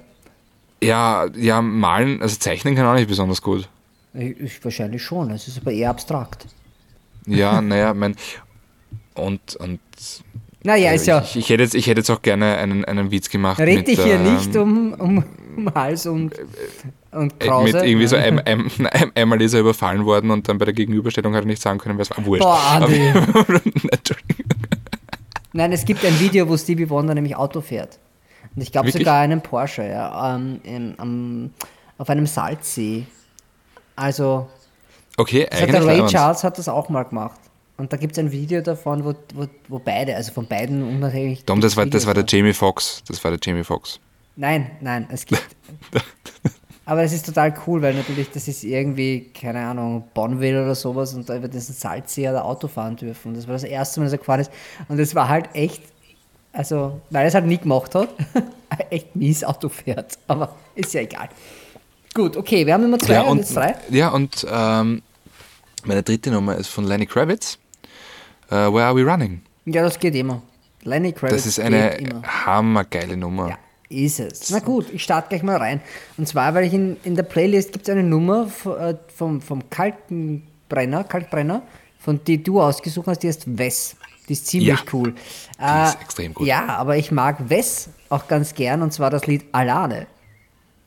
[0.84, 3.68] Ja, ja, malen, also zeichnen kann er auch nicht besonders gut.
[4.14, 6.46] Ich, ich, wahrscheinlich schon, es ist aber eher abstrakt.
[7.26, 8.16] Ja, naja, mein.
[9.16, 9.80] Und, und
[10.64, 11.22] Naja, ist ja.
[11.24, 13.60] ich, ich, hätte jetzt, ich hätte jetzt auch gerne einen, einen Witz gemacht.
[13.60, 15.24] Red mit, dich hier ähm, nicht um, um,
[15.58, 16.34] um Hals und,
[17.12, 17.74] und Äh, Krause.
[17.74, 20.74] Mit irgendwie so ein, ein, ein, einmal ist er überfallen worden und dann bei der
[20.74, 22.44] Gegenüberstellung hat er nicht sagen können, was war wurscht.
[22.44, 22.82] Boah,
[23.92, 24.46] Entschuldigung.
[25.54, 27.98] Nein, es gibt ein Video, wo Stevie Wonder nämlich Auto fährt.
[28.56, 31.52] Und ich glaube sogar einen Porsche, ja, ähm, in, am,
[31.98, 33.06] auf einem Salzsee.
[33.96, 34.48] Also,
[35.18, 36.06] Okay, das hat der Ray.
[36.06, 37.40] Charles hat das auch mal gemacht.
[37.78, 41.44] Und da gibt es ein Video davon, wo, wo, wo beide, also von beiden unabhängig.
[41.46, 42.26] Tom, das war, das war der.
[42.28, 43.04] Jamie Foxx.
[43.08, 44.00] Das war der Jamie Foxx.
[44.38, 45.44] Nein, nein, es gibt.
[46.86, 51.14] aber es ist total cool, weil natürlich das ist irgendwie, keine Ahnung, Bonneville oder sowas
[51.16, 53.34] und da über diesen Salzsee hat er Auto fahren dürfen.
[53.34, 54.52] Das war das erste Mal, dass er gefahren ist.
[54.88, 55.82] Und es war halt echt,
[56.54, 58.10] also, weil er es halt nie gemacht hat,
[58.92, 60.18] echt mies Auto fährt.
[60.28, 61.30] Aber ist ja egal.
[62.14, 63.76] Gut, okay, wir haben Nummer zwei Ja, und und, jetzt drei.
[63.90, 65.02] ja, und ähm,
[65.84, 67.58] meine dritte Nummer ist von Lenny Kravitz.
[68.50, 69.42] Äh, Where Are We Running?
[69.66, 70.42] Ja, das geht immer.
[70.84, 72.22] Lenny Kravitz Das ist eine immer.
[72.24, 73.50] hammergeile Nummer.
[73.50, 73.58] Ja,
[73.90, 74.50] ist es.
[74.50, 75.82] Na gut, ich starte gleich mal rein.
[76.18, 79.70] Und zwar, weil ich in, in der Playlist gibt es eine Nummer äh, vom, vom
[79.70, 81.62] Kaltenbrenner, Kalkbrenner,
[82.00, 83.96] von die du ausgesucht hast, die heißt Wes.
[84.28, 85.14] Die ist ziemlich Ja, cool.
[85.60, 86.48] die ist extrem gut.
[86.48, 90.08] Ja, aber ich mag Wes auch ganz gern und zwar das Lied Alane.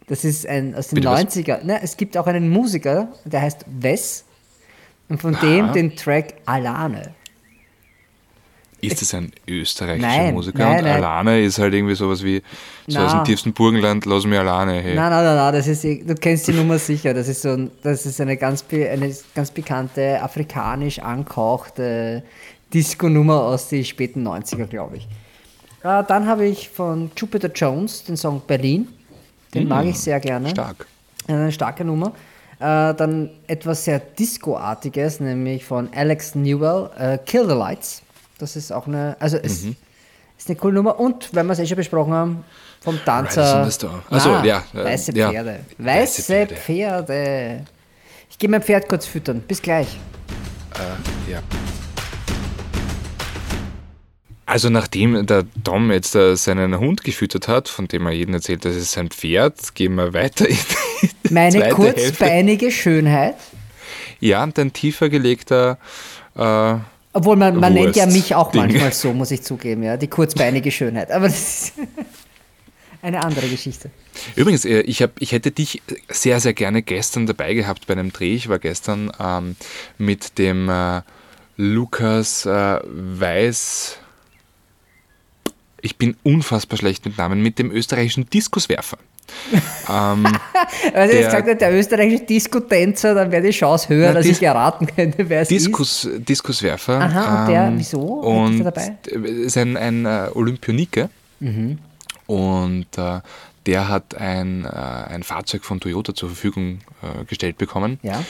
[0.08, 1.22] Das ist ein aus den Bitte was?
[1.36, 1.62] 90er.
[1.64, 4.24] Ne, es gibt auch einen Musiker, der heißt Wes.
[5.08, 7.14] Und von dem den Track Alane.
[8.80, 10.58] Ist das ein österreichischer Nein, Musiker?
[10.58, 11.04] nein, und nein.
[11.04, 12.42] Alane ist halt irgendwie sowas wie
[12.86, 14.80] so aus dem tiefsten Burgenland, lass mich alleine.
[14.80, 14.94] Hey.
[14.94, 17.14] Nein, nein, nein, nein, das ist, du kennst die Nummer sicher.
[17.14, 22.22] Das ist, so ein, das ist eine, ganz, eine ganz bekannte afrikanisch angehauchte
[22.72, 25.04] Disco-Nummer aus den späten 90er, glaube ich.
[25.82, 28.88] Äh, dann habe ich von Jupiter Jones den Song Berlin.
[29.54, 30.50] Den mag ich sehr gerne.
[30.50, 30.86] Stark.
[31.26, 32.12] Eine starke Nummer.
[32.60, 38.02] Äh, dann etwas sehr Disco-artiges, nämlich von Alex Newell, äh, Kill the Lights.
[38.40, 39.76] Das ist auch eine, also es Mhm.
[40.38, 40.98] ist eine coole Nummer.
[40.98, 42.44] Und, wenn wir es eh schon besprochen haben,
[42.80, 43.42] vom Tanzer.
[43.42, 44.02] Riders on the Storm.
[44.10, 45.30] Ach so, Na, ja, äh, Weiße ja.
[45.30, 45.60] Pferde.
[45.78, 46.54] Weiße Pferde.
[46.56, 47.64] Pferde.
[48.30, 49.40] Ich gehe mein Pferd kurz füttern.
[49.46, 49.98] Bis gleich.
[51.30, 51.42] Ja.
[54.46, 58.64] Also nachdem der Tom jetzt äh, seinen Hund gefüttert hat, von dem er jeden erzählt,
[58.64, 60.56] das ist sein Pferd, gehen wir weiter in
[61.22, 62.02] die Meine zweite Hälfte.
[62.08, 63.36] kurzbeinige Schönheit.
[64.18, 65.78] Ja, und ein tiefer gelegter
[66.36, 66.74] äh,
[67.12, 68.62] Obwohl man, man nennt ja mich auch Ding.
[68.62, 69.96] manchmal so, muss ich zugeben, ja.
[69.96, 71.10] Die kurzbeinige Schönheit.
[71.10, 71.72] Aber das ist
[73.02, 73.90] eine andere Geschichte.
[74.36, 78.12] Übrigens, äh, ich, hab, ich hätte dich sehr, sehr gerne gestern dabei gehabt bei einem
[78.12, 78.34] Dreh.
[78.34, 79.56] Ich war gestern ähm,
[79.98, 81.02] mit dem äh,
[81.56, 83.96] Lukas äh, Weiß.
[85.82, 88.98] Ich bin unfassbar schlecht mit Namen, mit dem österreichischen Diskuswerfer.
[89.88, 90.26] Ähm,
[90.94, 94.38] Also jetzt Der- gesagt der österreichische Disco-Tänzer, dann wäre die Chance höher, Na, dass Dis-
[94.38, 95.66] ich erraten könnte, wer es ist.
[95.66, 96.96] Diskus, Diskuswerfer.
[96.96, 98.20] ähm, Aha, und der- wieso?
[98.22, 98.96] Wer ist Und dabei?
[99.44, 101.08] ist ein, ein äh, Olympionike.
[101.40, 101.78] Mhm.
[102.26, 103.20] Und äh,
[103.66, 107.98] der hat ein, äh, ein Fahrzeug von Toyota zur Verfügung äh, gestellt bekommen.
[108.02, 108.22] Ja.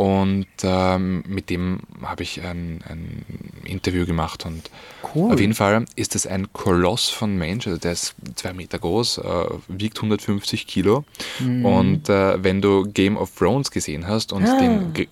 [0.00, 3.22] Und ähm, mit dem habe ich ein, ein
[3.64, 4.46] Interview gemacht.
[4.46, 4.70] Und
[5.14, 5.30] Cool.
[5.34, 7.66] auf jeden Fall ist das ein Koloss von Mensch.
[7.66, 9.22] Also der ist zwei Meter groß, äh,
[9.68, 11.04] wiegt 150 Kilo.
[11.38, 11.66] Mhm.
[11.66, 15.08] Und äh, wenn du Game of Thrones gesehen hast und den Ge-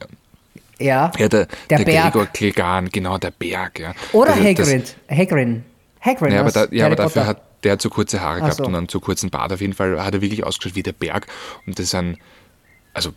[0.79, 1.13] Ja.
[1.19, 1.47] ja, der, Ah.
[1.69, 2.13] Der der, Berg.
[2.15, 3.81] Gregor Clegane, genau, der Berg.
[3.81, 3.95] Ja.
[4.15, 4.97] Oder Also das- Hagrid.
[5.11, 5.63] Hagrid.
[6.01, 8.57] Hagrid Ja, aber, da, ja, aber dafür hat der hat zu kurze Haare Ach gehabt
[8.57, 8.65] so.
[8.65, 9.53] und einen zu kurzen Bart.
[9.53, 11.27] Auf jeden Fall hat er wirklich ausgeschaut wie der Berg.
[11.67, 12.17] Und das ist ein,
[12.95, 13.11] also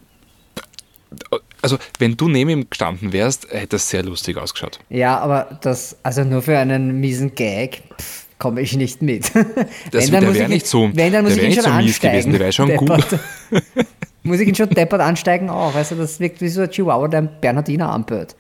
[1.61, 4.79] also wenn du neben ihm gestanden wärst, hätte das sehr lustig ausgeschaut.
[4.89, 9.25] Ja, aber das, also nur für einen miesen Gag, pff, komme ich nicht mit.
[9.35, 9.35] Das,
[9.91, 11.73] Wenn, dann der wäre ich- nicht so, wenn, dann muss der ich ihn nicht schon
[11.73, 12.89] so mies gewesen, der wäre schon gut.
[12.89, 13.19] Deppert.
[14.23, 15.73] muss ich ihn schon deppert ansteigen auch.
[15.73, 18.35] Du, das wirkt wie so ein Chihuahua, der einen Bernhardiner anbört.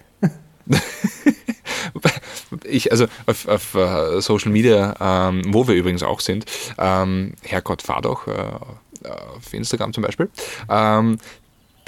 [2.65, 6.45] Ich, also auf, auf äh, Social Media, ähm, wo wir übrigens auch sind,
[6.77, 8.33] ähm, Herrgott fahr doch, äh,
[9.03, 10.29] auf Instagram zum Beispiel,
[10.69, 11.17] ähm,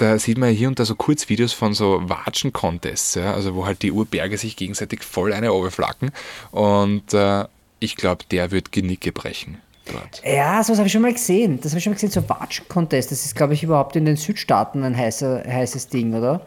[0.04, 3.80] da sieht man hier und da so Kurzvideos von so Watschen-Contests, ja, also wo halt
[3.82, 6.10] die Urberge sich gegenseitig voll eine overflacken
[6.50, 7.44] und äh,
[7.80, 9.58] ich glaube, der wird Genicke brechen
[9.90, 10.22] dort.
[10.24, 11.58] Ja, sowas habe ich schon mal gesehen.
[11.60, 13.10] Das habe ich schon mal gesehen, so Watschen-Contest.
[13.10, 16.46] Das ist, glaube ich, überhaupt in den Südstaaten ein heißer, heißes Ding, oder?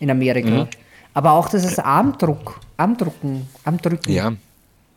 [0.00, 0.64] In Amerika.
[0.64, 0.68] Mhm.
[1.14, 4.32] Aber auch das ist Armdruck, Armdrucken, Armdrücken Ja,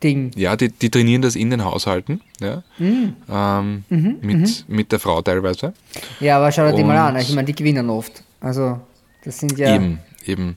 [0.02, 0.30] Ding.
[0.36, 3.14] ja die, die trainieren das in den Haushalten, ja, Mhm.
[3.30, 3.84] ähm,
[4.20, 5.72] mit, mit der Frau teilweise.
[6.20, 7.16] Ja, aber schau dir die mal an.
[7.16, 8.22] Ich meine, die gewinnen oft.
[8.40, 8.80] Also,
[9.24, 10.56] das sind ja Eben, eben.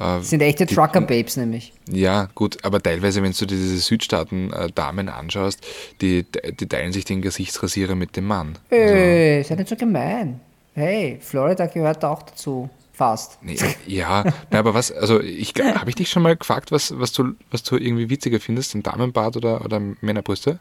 [0.00, 1.72] Äh, das sind echte Trucker-Babes nämlich.
[1.90, 5.60] Ja, gut, aber teilweise, wenn du dir diese Südstaaten-Damen anschaust,
[6.00, 6.24] die,
[6.58, 8.56] die teilen sich den Gesichtsrasierer mit dem Mann.
[8.70, 10.40] Ey, sei nicht so gemein.
[10.74, 12.70] Hey, Florida gehört auch dazu.
[12.98, 13.38] Fast.
[13.42, 13.56] Nee,
[13.86, 17.36] ja, na, aber was, also ich habe ich dich schon mal gefragt, was, was, du,
[17.52, 20.58] was du irgendwie witziger findest, ein Damenbart oder, oder Männerbrüste?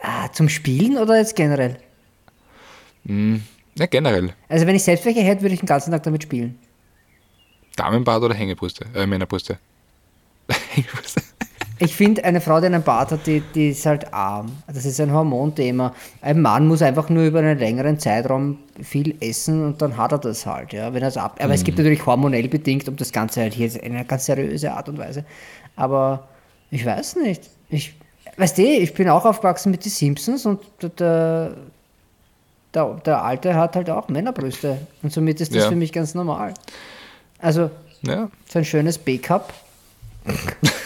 [0.00, 1.78] Ah, zum Spielen oder jetzt generell?
[3.04, 4.34] Ja, generell.
[4.48, 6.58] Also, wenn ich selbst welche hätte, würde ich den ganzen Tag damit spielen.
[7.76, 8.86] Damenbart oder Hängebrüste?
[8.92, 9.60] Äh, Männerbrüste.
[10.70, 11.22] Hängebrüste.
[11.84, 14.52] Ich finde, eine Frau, die einen Bart hat, die, die ist halt arm.
[14.72, 15.92] Das ist ein Hormonthema.
[16.20, 20.18] Ein Mann muss einfach nur über einen längeren Zeitraum viel essen und dann hat er
[20.18, 20.72] das halt.
[20.72, 23.94] Ja, wenn ab Aber es gibt natürlich hormonell bedingt, um das Ganze halt hier in
[23.94, 25.24] einer ganz seriöse Art und Weise.
[25.74, 26.28] Aber
[26.70, 27.50] ich weiß nicht.
[27.68, 27.94] Ich,
[28.36, 30.60] weißt du, ich bin auch aufgewachsen mit den Simpsons und
[31.00, 31.54] der,
[32.74, 34.78] der, der Alte hat halt auch Männerbrüste.
[35.02, 35.68] Und somit ist das Ja.
[35.68, 36.54] für mich ganz normal.
[37.40, 37.70] Also,
[38.02, 39.52] Ja, so ein schönes B-Cup.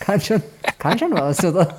[0.00, 0.42] kann, schon,
[0.78, 1.76] kann schon was, oder?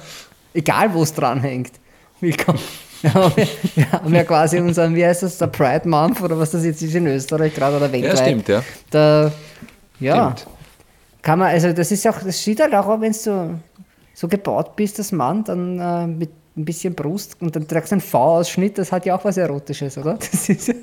[0.53, 1.73] Egal, wo es dran hängt.
[2.19, 2.59] Willkommen.
[3.01, 6.39] Wir haben, ja, wir haben ja quasi unseren, wie heißt das, der Pride Month oder
[6.39, 8.11] was das jetzt ist in Österreich gerade oder weltweit.
[8.11, 8.63] ja stimmt, ja.
[8.89, 9.31] Da,
[9.99, 10.47] ja, Stimmt.
[11.21, 13.59] kann man, also das ist auch, das steht halt auch, wenn du
[14.13, 17.95] so gebaut bist, das Mann, dann äh, mit ein bisschen Brust und dann trägst du
[17.95, 20.13] einen V-Ausschnitt, das hat ja auch was Erotisches, oder?
[20.13, 20.73] Das ist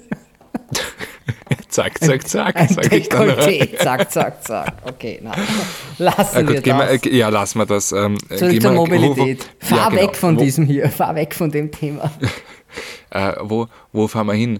[1.69, 3.35] Zack, zack, zack, ein sag ich dann.
[3.79, 4.75] Zack, zack, zack.
[4.87, 5.33] Okay, na,
[5.99, 7.03] lassen wir gut, wir, das.
[7.07, 7.93] äh, ja, lassen wir das.
[7.93, 9.47] Ähm, äh, Zurück zur wir- wo- Mobilität.
[9.61, 10.03] wo- Fahr ja, genau.
[10.03, 12.11] weg von wo, diesem hier, fahr weg von dem Thema.
[13.11, 14.59] Äh, wo, wo fahren wir hin?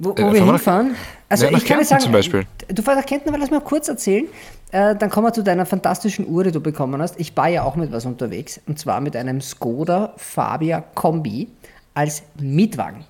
[0.00, 0.96] Wo, wo Äh, wir hinfahren?
[1.28, 2.44] Also Ja, ich kann dir sagen, zum Beispiel.
[2.68, 4.26] du fährst nach Kärnten, aber lass mal kurz erzählen.
[4.72, 7.20] Äh, dann kommen wir zu deiner fantastischen Uhr, die du bekommen hast.
[7.20, 11.48] Ich war ja auch mit was unterwegs und zwar mit einem Skoda Fabia Kombi
[11.94, 13.04] als Mietwagen.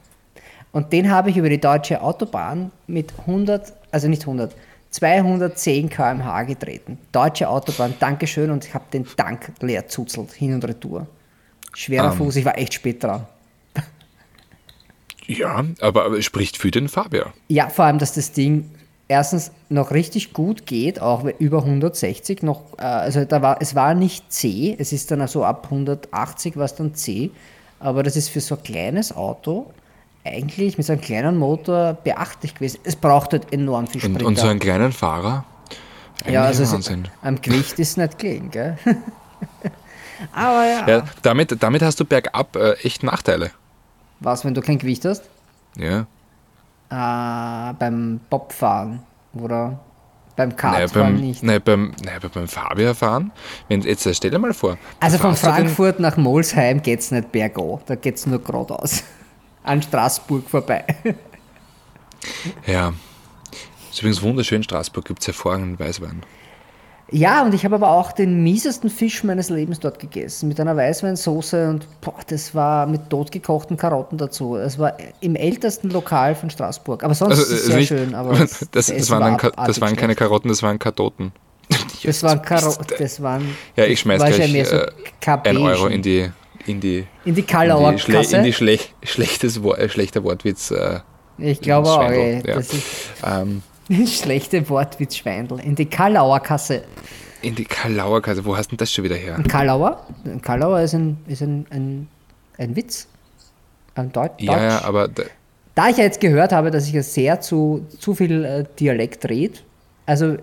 [0.72, 4.54] Und den habe ich über die deutsche Autobahn mit 100, also nicht 100,
[4.90, 6.98] 210 km/h getreten.
[7.12, 11.06] Deutsche Autobahn, Dankeschön und ich habe den Tank leer zuzelt, hin und retour.
[11.74, 12.18] Schwerer Ähm.
[12.18, 13.26] Fuß, ich war echt spät dran.
[15.26, 17.32] Ja, aber, aber es spricht für den Fabia.
[17.46, 18.68] Ja, vor allem, dass das Ding
[19.06, 23.94] erstens noch richtig gut geht, auch über 160 noch, äh, also da war, es war
[23.94, 27.30] nicht C, es ist dann also ab 180 war es dann C,
[27.78, 29.72] aber das ist für so ein kleines Auto
[30.24, 32.80] eigentlich mit so einem kleinen Motor beachtlich gewesen.
[32.84, 34.26] Es braucht halt enorm viel Und, Sprit.
[34.26, 35.44] und so einen kleinen Fahrer?
[36.22, 37.08] Eigentlich ja, also es, Wahnsinn.
[37.22, 38.76] am Gewicht ist nicht gelegen, gell?
[40.32, 43.50] aber ja, Ja, damit, damit hast du bergab äh, echt Nachteile.
[44.20, 45.22] was, wenn du kein Gewicht hast?
[45.76, 46.00] Ja.
[46.90, 49.00] Äh, beim Bobfahren
[49.32, 49.78] oder
[50.36, 51.42] beim Naja, Kartfahren beim, nicht.
[51.42, 53.30] naja, beim, naja, beim Fabia fahren,
[53.68, 54.76] wenn, jetzt stell dir mal vor.
[54.98, 59.02] Also von Frankfurt nach Molsheim geht es nicht bergab, da geht es nur geradeaus.
[59.62, 60.84] An Straßburg vorbei.
[62.66, 62.92] Ja.
[63.90, 66.22] Ist übrigens wunderschön, Straßburg gibt es hervorragenden Weißwein.
[67.12, 70.46] Ja, und ich habe aber auch den miesesten Fisch meines Lebens dort gegessen.
[70.48, 74.54] Mit einer Weißweinsoße und boah, das war mit totgekochten Karotten dazu.
[74.56, 77.02] Es war im ältesten Lokal von Straßburg.
[77.02, 78.14] Aber sonst Also, ist es äh, sehr nicht- schön.
[78.14, 80.14] Aber das, das, Essen waren, war das waren keine.
[80.14, 81.32] Karotten, das waren Kartoten.
[82.04, 82.86] Das waren Karotten.
[82.96, 83.56] Das waren.
[83.74, 86.30] Ja, ich schmeiß gleich mehr so äh, Euro in die
[86.66, 88.36] in die, In die in Kallauer die, schle Kasse.
[88.38, 90.70] in die schlech schlechtes Wo äh, schlechter Wortwitz.
[90.70, 91.00] Äh,
[91.38, 92.54] ich glaube auch, ey, ja.
[92.56, 92.84] das ist
[93.24, 93.62] ähm,
[94.06, 95.60] schlechte Wortwitz Schweindel.
[95.60, 96.82] In die Kallauer Kasse.
[97.42, 98.44] in die Kalauer Kasse.
[98.44, 99.36] Wo hast denn das schon wieder her?
[99.36, 100.06] Ein Kallauer?
[100.24, 102.08] Ein Kallauer ist ein, ist ein, ein,
[102.58, 103.08] ein Witz.
[103.94, 104.84] Ein Deut Ja, ja, Deutsch.
[104.84, 105.22] aber da,
[105.74, 109.28] Da ich ja jetzt gehört habe, dass ich ja sehr zu, zu viel äh, Dialekt
[109.28, 109.58] rede,
[110.06, 110.36] also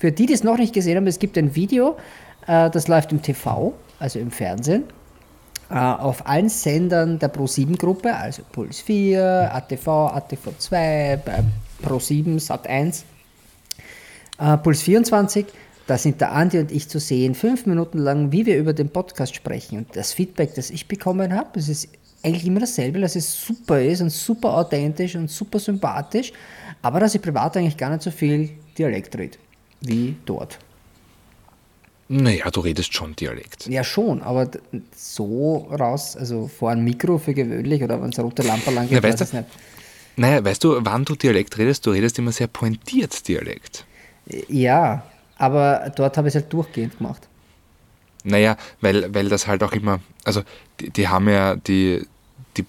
[0.00, 1.96] für die, die es noch nicht gesehen haben, es gibt ein Video,
[2.48, 4.84] äh, das läuft im TV, also im Fernsehen,
[5.78, 11.44] auf allen Sendern der Pro7-Gruppe, also Puls 4, ATV, ATV2, bei
[11.84, 13.04] Pro7, Sat1,
[14.38, 15.46] äh, Puls 24.
[15.86, 18.88] Da sind der Andi und ich zu sehen, fünf Minuten lang, wie wir über den
[18.88, 19.78] Podcast sprechen.
[19.78, 21.88] Und das Feedback, das ich bekommen habe, das ist
[22.22, 26.32] eigentlich immer dasselbe, dass es super ist und super authentisch und super sympathisch,
[26.80, 29.38] aber dass ich privat eigentlich gar nicht so viel Dialekt rede
[29.80, 30.58] wie dort.
[32.08, 33.66] Naja, du redest schon Dialekt.
[33.66, 34.48] Ja, schon, aber
[34.94, 38.88] so raus, also vor einem Mikro für gewöhnlich oder wenn es eine rote Lampe lang
[38.88, 39.48] geht, Na, weißt weiß du, nicht.
[40.16, 41.86] Naja, weißt du, wann du Dialekt redest?
[41.86, 43.86] Du redest immer sehr pointiert Dialekt.
[44.48, 45.04] Ja,
[45.38, 47.26] aber dort habe ich es halt durchgehend gemacht.
[48.24, 50.42] Naja, weil, weil das halt auch immer, also
[50.80, 52.06] die, die haben ja die,
[52.56, 52.64] die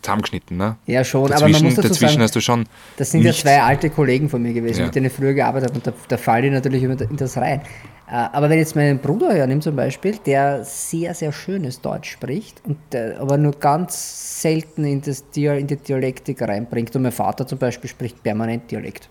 [0.00, 0.76] zusammengeschnitten, ne?
[0.86, 2.66] Ja, schon, dazwischen, aber man muss dazu dazwischen sagen, hast du schon.
[2.96, 4.86] Das sind ja zwei alte Kollegen von mir gewesen, ja.
[4.86, 7.36] mit denen ich früher gearbeitet habe und da, da fallen die natürlich immer in das
[7.36, 7.62] rein.
[8.08, 12.62] Äh, aber wenn jetzt meinen Bruder hernimmt zum Beispiel, der sehr, sehr schönes Deutsch spricht
[12.64, 16.94] und der, aber nur ganz selten in, das, in die Dialektik reinbringt.
[16.94, 19.08] Und mein Vater zum Beispiel spricht permanent Dialekt.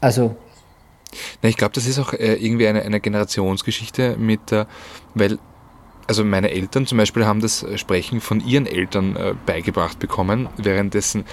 [0.00, 0.36] Also
[1.42, 4.66] na, ich glaube, das ist auch äh, irgendwie eine, eine Generationsgeschichte mit, äh,
[5.14, 5.38] weil
[6.06, 11.24] also meine Eltern zum Beispiel haben das Sprechen von ihren Eltern äh, beigebracht bekommen, währenddessen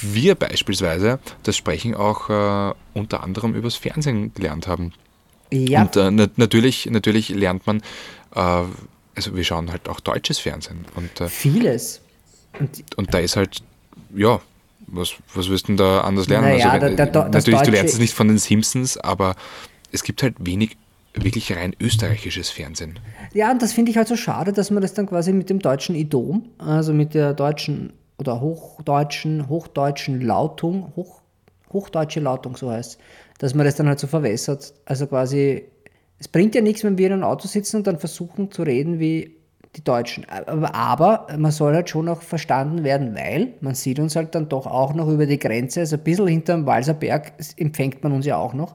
[0.00, 4.92] wir beispielsweise das Sprechen auch äh, unter anderem übers Fernsehen gelernt haben.
[5.52, 5.82] Ja.
[5.82, 7.78] Und äh, na natürlich, natürlich lernt man,
[8.34, 8.64] äh,
[9.14, 10.84] also wir schauen halt auch deutsches Fernsehen.
[10.94, 12.00] Und, äh, Vieles.
[12.58, 13.62] Und, und da ist halt,
[14.14, 14.40] ja,
[14.86, 16.48] was, was wirst du denn da anders lernen?
[16.48, 19.36] Naja, also, da, da, natürlich, du lernst es nicht von den Simpsons, aber
[19.92, 20.76] es gibt halt wenig
[21.14, 22.98] wirklich rein österreichisches Fernsehen.
[23.34, 25.58] Ja, und das finde ich halt so schade, dass man das dann quasi mit dem
[25.58, 31.20] deutschen Idom, also mit der deutschen oder hochdeutschen, hochdeutschen Lautung, hoch,
[31.72, 32.98] hochdeutsche Lautung, so heißt
[33.38, 34.74] dass man das dann halt so verwässert.
[34.84, 35.64] Also quasi,
[36.18, 38.98] es bringt ja nichts, wenn wir in einem Auto sitzen und dann versuchen zu reden
[38.98, 39.36] wie
[39.76, 40.26] die Deutschen.
[40.28, 44.48] Aber, aber, man soll halt schon noch verstanden werden, weil man sieht uns halt dann
[44.48, 48.36] doch auch noch über die Grenze, also ein bisschen hinterm Walserberg empfängt man uns ja
[48.36, 48.74] auch noch,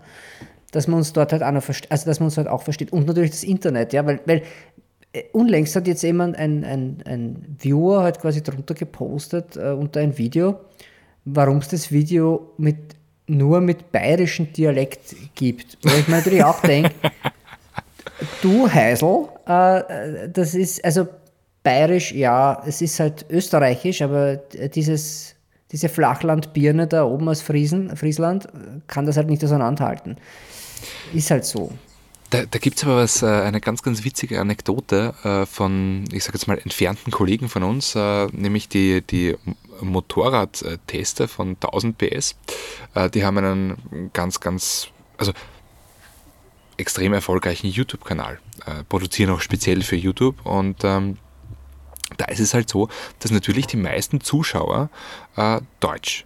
[0.72, 2.94] dass man uns dort halt auch also dass man uns halt auch versteht.
[2.94, 4.44] Und natürlich das Internet, ja, weil, weil
[5.12, 10.00] äh, unlängst hat jetzt jemand, ein, ein, ein Viewer halt quasi drunter gepostet äh, unter
[10.00, 10.60] ein Video,
[11.26, 12.78] warum es das Video mit
[13.28, 15.78] nur mit bayerischem Dialekt gibt.
[15.82, 16.92] Wo ich mir natürlich auch denke,
[18.42, 21.08] Du Heisel, äh, das ist, also
[21.64, 25.36] bayerisch, ja, es ist halt österreichisch, aber dieses,
[25.72, 28.48] diese Flachlandbirne da oben aus Friesen, Friesland
[28.88, 30.18] kann das halt nicht auseinanderhalten.
[31.14, 31.72] Ist halt so.
[32.30, 36.24] Da, da gibt es aber was, äh, eine ganz, ganz witzige Anekdote äh, von, ich
[36.24, 39.36] sage jetzt mal, entfernten Kollegen von uns, äh, nämlich die, die
[39.82, 42.36] Motorradtester von 1000 PS.
[43.14, 45.34] Die haben einen ganz, ganz, also
[46.78, 51.18] extrem erfolgreichen YouTube-Kanal, äh, produzieren auch speziell für YouTube und ähm,
[52.18, 54.90] da ist es halt so, dass natürlich die meisten Zuschauer
[55.36, 56.26] äh, Deutsch,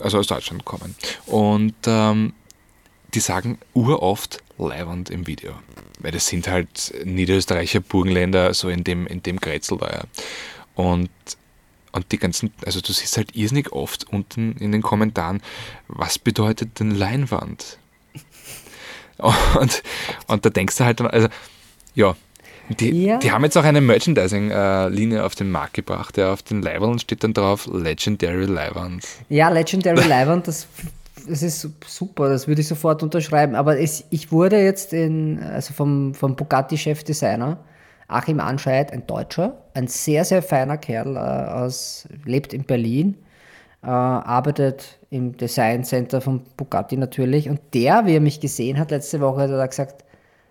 [0.00, 0.94] also aus Deutschland kommen
[1.26, 2.34] und ähm,
[3.14, 5.52] die sagen uroft leiwand im Video,
[6.00, 9.90] weil das sind halt Niederösterreicher Burgenländer so in dem, in dem Grätzl da.
[9.90, 10.02] Ja.
[10.74, 11.10] Und
[11.94, 15.40] und die ganzen, also du siehst halt irrsinnig oft unten in den Kommentaren,
[15.88, 17.78] was bedeutet denn Leinwand?
[19.16, 19.82] Und,
[20.26, 21.28] und da denkst du halt dann, also
[21.94, 22.16] ja,
[22.68, 23.18] die, ja.
[23.18, 26.16] die haben jetzt auch eine Merchandising-Linie auf den Markt gebracht.
[26.16, 29.06] Ja, auf den Leibern steht dann drauf Legendary Leiband.
[29.28, 30.66] Ja, Legendary Leiband, das,
[31.28, 33.54] das ist super, das würde ich sofort unterschreiben.
[33.54, 37.58] Aber es, ich wurde jetzt in, also vom, vom Bugatti-Chefdesigner,
[38.08, 43.16] Achim Anscheid, ein Deutscher, ein sehr, sehr feiner Kerl, äh, aus, lebt in Berlin,
[43.82, 47.48] äh, arbeitet im Design Center von Bugatti natürlich.
[47.48, 50.04] Und der, wie er mich gesehen hat letzte Woche, hat er gesagt,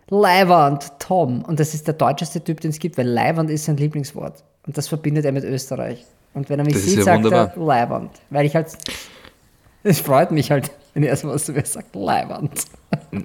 [0.09, 1.43] Leiwand, Tom.
[1.43, 4.43] Und das ist der deutscheste Typ, den es gibt, weil Leiwand ist sein Lieblingswort.
[4.67, 6.05] Und das verbindet er mit Österreich.
[6.33, 7.53] Und wenn er mich das sieht, ja sagt wunderbar.
[7.55, 8.11] er Leiwand.
[8.29, 8.67] Weil ich halt,
[9.83, 12.65] es freut mich halt, wenn er erstmal was zu mir sagt, Leiwand.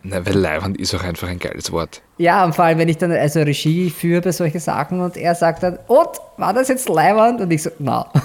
[0.03, 2.03] Na, weil Leiwand ist auch einfach ein geiles Wort.
[2.17, 5.35] Ja, und vor allem, wenn ich dann also Regie führe bei solchen Sachen und er
[5.35, 7.41] sagt dann, und, war das jetzt Leiwand?
[7.41, 8.11] Und ich so, na.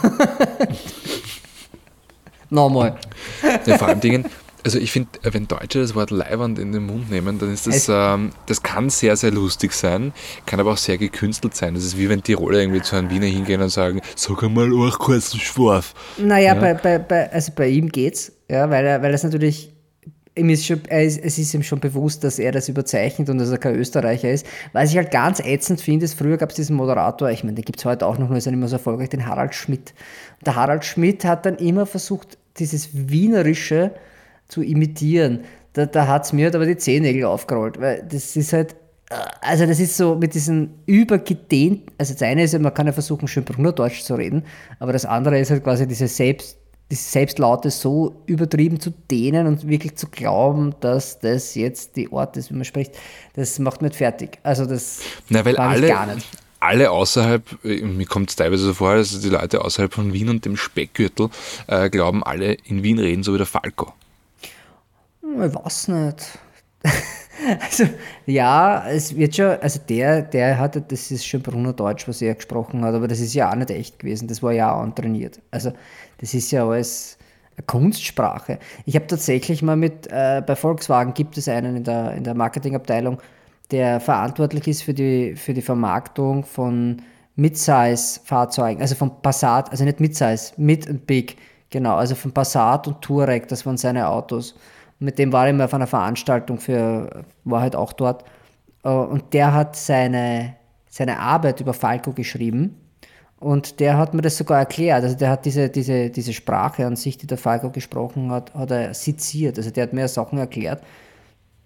[2.49, 2.95] Nochmal.
[3.65, 4.25] Ja, vor allem Dingen,
[4.63, 7.89] also ich finde, wenn Deutsche das Wort Leiwand in den Mund nehmen, dann ist das,
[7.89, 10.13] ähm, das kann sehr, sehr lustig sein,
[10.45, 11.73] kann aber auch sehr gekünstelt sein.
[11.73, 14.99] Das ist wie wenn Tiroler irgendwie zu einem Wiener hingehen und sagen, sag einmal auch
[14.99, 15.93] kurz einen Schwarf.
[16.17, 16.59] Naja, ja?
[16.59, 19.73] bei, bei, bei, also bei ihm geht's, ja, weil er, weil das natürlich
[20.35, 23.57] ihm ist schon, es ist ihm schon bewusst, dass er das überzeichnet und dass er
[23.57, 24.45] kein Österreicher ist.
[24.71, 27.65] Was ich halt ganz ätzend finde, ist, früher gab es diesen Moderator, ich meine, den
[27.65, 29.93] gibt es heute auch noch, nur ist er nicht mehr so erfolgreich, den Harald Schmidt.
[30.39, 33.91] Und der Harald Schmidt hat dann immer versucht, dieses Wienerische
[34.47, 35.41] zu imitieren.
[35.73, 38.75] Da, da hat es mir halt aber die Zehennägel aufgerollt, weil das ist halt,
[39.41, 42.93] also das ist so mit diesen übergedehnten, also das eine ist ja, man kann ja
[42.93, 44.43] versuchen, schön Brunnerdeutsch zu reden,
[44.79, 46.57] aber das andere ist halt quasi diese selbst
[46.91, 52.37] die Selbstlaute so übertrieben zu dehnen und wirklich zu glauben, dass das jetzt die Ort
[52.37, 52.93] ist, wie man spricht,
[53.33, 54.39] das macht mich fertig.
[54.43, 56.27] Also das Na, weil alle, gar nicht.
[56.59, 60.45] Alle außerhalb, mir kommt es teilweise so vor, dass die Leute außerhalb von Wien und
[60.45, 61.29] dem Speckgürtel
[61.67, 63.93] äh, glauben, alle in Wien reden so wie der Falco.
[65.21, 66.39] Ich weiß nicht.
[67.59, 67.89] Also,
[68.25, 72.35] ja, es wird schon, also der, der hatte, das ist schon Bruno Deutsch, was er
[72.35, 75.41] gesprochen hat, aber das ist ja auch nicht echt gewesen, das war ja auch antrainiert.
[75.51, 75.73] Also,
[76.23, 77.17] das ist ja alles
[77.67, 78.57] Kunstsprache.
[78.85, 82.33] Ich habe tatsächlich mal mit, äh, bei Volkswagen gibt es einen in der, in der
[82.33, 83.21] Marketingabteilung,
[83.71, 87.01] der verantwortlich ist für die, für die Vermarktung von
[87.35, 91.35] Midsize-Fahrzeugen, also von Passat, also nicht Midsize, Mid und Big,
[91.69, 94.55] genau, also von Passat und Touareg, das waren seine Autos.
[94.99, 98.23] Mit dem war ich mal auf einer Veranstaltung für, war halt auch dort.
[98.83, 100.55] Äh, und der hat seine,
[100.89, 102.77] seine Arbeit über Falco geschrieben.
[103.43, 105.03] Und der hat mir das sogar erklärt.
[105.03, 108.71] Also der hat diese, diese, diese Sprache an sich, die der Falco gesprochen hat, hat
[108.71, 109.57] er seziert.
[109.57, 110.81] Also der hat mir Sachen erklärt.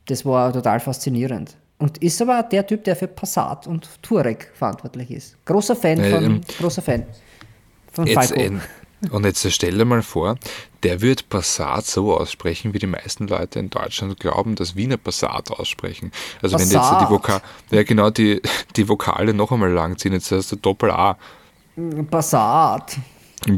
[0.06, 1.56] Das war total faszinierend.
[1.78, 5.38] Und ist aber der Typ, der für Passat und Touareg verantwortlich ist.
[5.46, 7.04] Großer Fan von, ähm, großer Fan
[7.94, 8.40] von Falco.
[8.40, 10.38] Jetzt, und jetzt stell dir mal vor,
[10.82, 15.52] der wird Passat so aussprechen, wie die meisten Leute in Deutschland glauben, dass Wiener Passat
[15.52, 16.12] aussprechen.
[16.42, 16.74] Also Passat.
[16.74, 18.42] wenn jetzt die Vokale, ja genau, die,
[18.76, 21.18] die Vokale noch einmal lang ziehen, jetzt hast du Doppel-A.
[22.10, 22.98] Passat.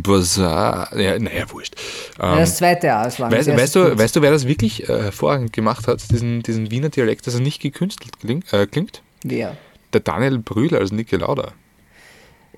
[0.03, 1.75] Passat, ja, naja, wurscht.
[2.19, 3.31] Ähm, das zweite A ist lang.
[3.31, 6.89] Weißt, weißt, du, weißt du, wer das wirklich äh, hervorragend gemacht hat, diesen, diesen Wiener
[6.89, 8.51] Dialekt, dass er nicht gekünstelt klingt?
[8.51, 9.01] Äh, klingt?
[9.23, 9.55] Wer?
[9.93, 11.53] Der Daniel Brühl als Niki Lauda.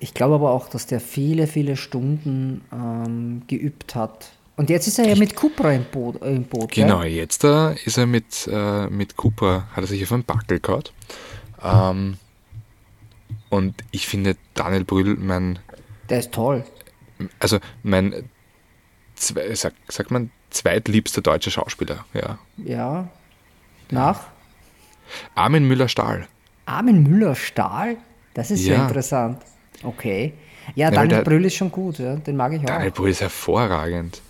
[0.00, 4.32] Ich glaube aber auch, dass der viele, viele Stunden ähm, geübt hat.
[4.56, 6.20] Und jetzt ist er ja mit Cupra im Boot.
[6.22, 7.12] Äh, im Boot genau, gell?
[7.12, 10.82] jetzt äh, ist er mit, äh, mit Cupra, hat er sich auf einen Backel gehauen.
[11.62, 12.16] Ähm,
[13.52, 15.58] und ich finde Daniel Brühl mein.
[16.08, 16.64] Der ist toll.
[17.38, 18.30] Also mein,
[19.14, 22.38] sag, sagt man, zweitliebster deutscher Schauspieler, ja.
[22.56, 23.10] Ja.
[23.90, 24.24] Nach?
[25.34, 26.26] Armin Müller-Stahl.
[26.64, 27.98] Armin Müller-Stahl?
[28.32, 29.42] Das ist ja, ja interessant.
[29.82, 30.32] Okay.
[30.74, 32.16] Ja, Nein, Daniel Brühl ist schon gut, ja.
[32.16, 32.66] den mag ich auch.
[32.66, 34.22] Daniel Brühl ist hervorragend.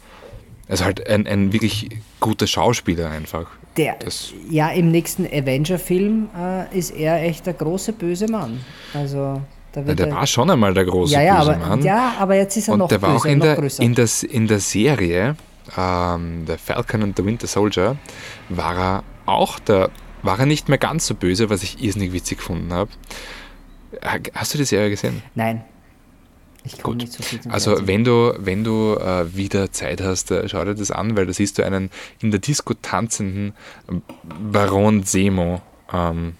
[0.67, 3.47] Also halt ein, ein wirklich guter Schauspieler einfach.
[3.77, 8.61] Der, das ja, im nächsten Avenger-Film äh, ist er echt der große böse Mann.
[8.93, 9.41] Also,
[9.73, 11.83] da ja, der er, war schon einmal der große ja, ja, böse aber, Mann.
[11.83, 13.83] Ja, aber jetzt ist er und noch der war böse, auch in der, größer.
[13.83, 15.37] in, das, in der Serie
[15.77, 17.97] ähm, The Falcon and the Winter Soldier
[18.49, 19.91] war er auch der,
[20.23, 22.91] war er nicht mehr ganz so böse, was ich irrsinnig witzig gefunden habe.
[24.35, 25.23] Hast du die Serie gesehen?
[25.35, 25.65] Nein.
[26.65, 27.89] Ich komme nicht so viel zum Also Fernsehen.
[27.89, 31.33] wenn du, wenn du äh, wieder Zeit hast, äh, schau dir das an, weil da
[31.33, 31.91] siehst du einen
[32.21, 33.53] in der Disco tanzenden
[34.53, 35.61] Baron Semo,
[35.93, 36.35] ähm,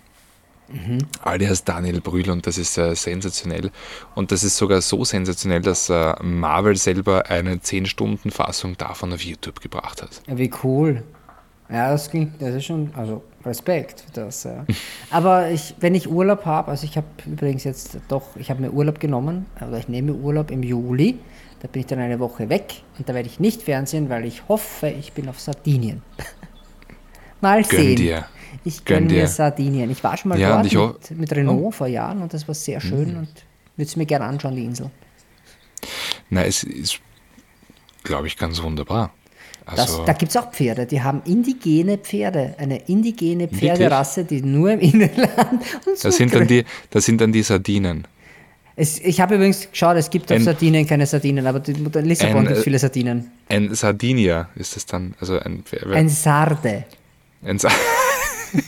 [0.69, 0.99] mhm.
[1.23, 3.71] alias Daniel Brühl und das ist äh, sensationell.
[4.15, 9.61] Und das ist sogar so sensationell, dass äh, Marvel selber eine 10-Stunden-Fassung davon auf YouTube
[9.61, 10.23] gebracht hat.
[10.29, 11.03] Ja, wie cool.
[11.69, 14.45] Ja, das klingt, das ist schon, also Respekt für das.
[14.45, 14.65] Ja.
[15.11, 18.71] Aber ich, wenn ich Urlaub habe, also ich habe übrigens jetzt doch, ich habe mir
[18.73, 21.19] Urlaub genommen, oder ich nehme Urlaub im Juli,
[21.61, 24.49] da bin ich dann eine Woche weg und da werde ich nicht fernsehen, weil ich
[24.49, 26.03] hoffe, ich bin auf Sardinien.
[27.41, 27.97] mal Gönn sehen.
[27.97, 28.27] Dir.
[28.65, 29.91] Ich gönne mir Sardinien.
[29.91, 31.71] Ich war schon mal ja, dort mit, mit, Renault oh.
[31.71, 33.19] vor Jahren und das war sehr schön mhm.
[33.19, 33.29] und
[33.77, 34.91] würde es mir gerne anschauen, die Insel.
[36.31, 37.01] Na, es ist,
[38.03, 39.13] glaube ich, ganz wunderbar.
[39.77, 44.73] Das, da gibt es auch Pferde, die haben indigene Pferde, eine indigene Pferderasse, die nur
[44.73, 45.13] im Inland
[45.87, 48.07] und so das sind dann die, Das sind dann die Sardinen.
[48.75, 52.47] Es, ich habe übrigens geschaut, es gibt auf ein, Sardinien keine Sardinen, aber in Lissabon
[52.47, 53.31] gibt es viele Sardinen.
[53.49, 56.85] Ein Sardinia ist es dann, also ein Ein Sarde.
[57.45, 57.77] Ein Sarde.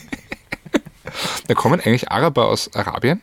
[1.47, 3.19] da kommen eigentlich Araber aus Arabien?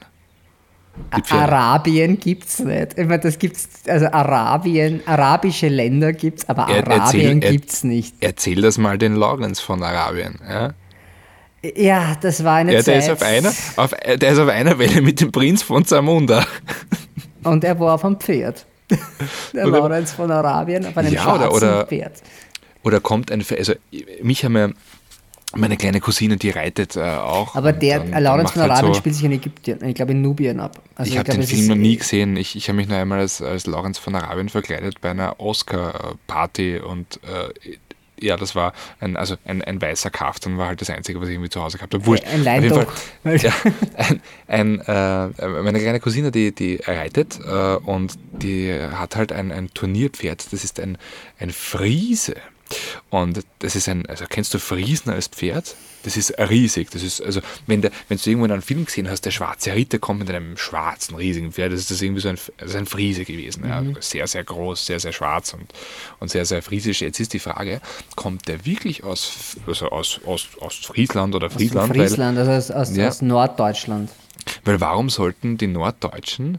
[1.31, 2.99] Arabien gibt es nicht.
[2.99, 7.85] Ich meine, das gibt's, also Arabien, arabische Länder gibt es, aber er, Arabien gibt es
[7.85, 8.15] nicht.
[8.21, 10.39] Erzähl das mal den Lorenz von Arabien.
[10.47, 10.75] Ja,
[11.75, 13.05] ja das war eine ja, der Zeit.
[13.05, 16.47] Ist auf einer, auf, der ist auf einer Welle mit dem Prinz von Zamunda.
[17.45, 18.67] Und er war auf einem Pferd.
[19.55, 22.23] Der oder, Lorenz von Arabien auf einem ja, schwarzen oder, oder, Pferd.
[22.85, 23.75] Oder kommt ein Pferd, also
[24.23, 24.69] mich haben ja
[25.57, 27.55] meine kleine Cousine, die reitet äh, auch.
[27.55, 30.23] Aber der dann, Lawrence von Arabien halt so, spielt sich in Ägypten, ich glaube in
[30.23, 30.81] Nubien ab.
[30.95, 32.37] Also ich, ich habe den Film noch nie gesehen.
[32.37, 36.79] Ich, ich habe mich noch einmal als, als Lawrence von Arabien verkleidet bei einer Oscar-Party
[36.79, 37.77] und äh,
[38.23, 41.35] ja, das war ein, also ein, ein weißer Kaftan war halt das Einzige, was ich
[41.35, 42.07] irgendwie zu Hause gehabt habe.
[42.07, 42.25] Wurscht.
[42.27, 42.87] Ein Leintuch.
[43.25, 43.53] Ja,
[43.97, 49.51] ein, ein, äh, meine kleine Cousine, die, die reitet äh, und die hat halt ein,
[49.53, 50.53] ein Turnierpferd.
[50.53, 50.99] Das ist ein,
[51.39, 52.37] ein Friese.
[53.11, 55.75] Und das ist ein, also kennst du Friesen als Pferd?
[56.05, 56.91] Das ist riesig.
[56.91, 59.73] Das ist, also, wenn, der, wenn du irgendwo in einem Film gesehen hast, der schwarze
[59.73, 62.87] Ritter kommt mit einem schwarzen, riesigen Pferd, das ist das irgendwie so ein, also ein
[62.87, 63.65] Friese gewesen.
[63.69, 63.83] Ja.
[64.01, 65.73] Sehr, sehr groß, sehr, sehr schwarz und,
[66.19, 67.03] und sehr, sehr friesisch.
[67.03, 67.81] Jetzt ist die Frage,
[68.17, 71.91] kommt der wirklich aus, also aus, aus, aus Friesland oder Friesland?
[71.91, 73.09] Aus Friesland, also aus, aus, Ja.
[73.09, 74.11] aus Norddeutschland.
[74.65, 76.59] Weil, weil warum sollten die Norddeutschen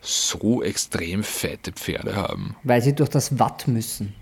[0.00, 2.56] so extrem fette Pferde haben?
[2.64, 4.14] Weil sie durch das Watt müssen.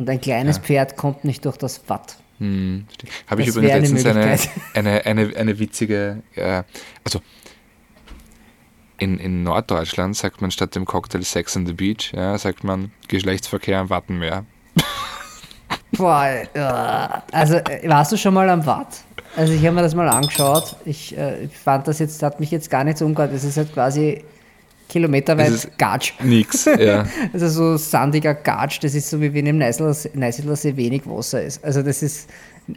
[0.00, 2.16] Und ein kleines Pferd kommt nicht durch das Watt.
[2.38, 2.86] Hm,
[3.26, 4.38] Habe ich übrigens letztens eine,
[4.74, 6.62] eine, eine, eine witzige, äh,
[7.04, 7.20] also
[8.96, 12.92] in, in Norddeutschland sagt man statt dem Cocktail Sex on the Beach, ja, sagt man
[13.08, 14.46] Geschlechtsverkehr am Wattenmeer.
[15.92, 16.24] Boah,
[16.54, 16.58] äh,
[17.36, 19.02] also äh, warst du schon mal am Watt?
[19.36, 20.76] Also ich habe mir das mal angeschaut.
[20.86, 23.34] Ich äh, fand das jetzt, hat mich jetzt gar nicht so umgehört.
[23.34, 24.24] Es ist halt quasi
[24.90, 26.12] kilometerweit Gatsch.
[26.22, 27.06] Nix, ja.
[27.32, 31.64] Also so sandiger Gatsch, das ist so wie wenn im Neißler See wenig Wasser ist.
[31.64, 32.28] Also das ist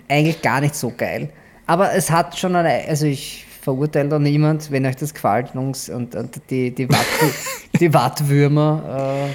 [0.07, 1.29] eigentlich gar nicht so geil.
[1.65, 5.89] Aber es hat schon eine, also ich verurteile da niemand, wenn euch das gefällt, Jungs,
[5.89, 7.05] und, und die, die, Watt,
[7.79, 9.27] die Wattwürmer,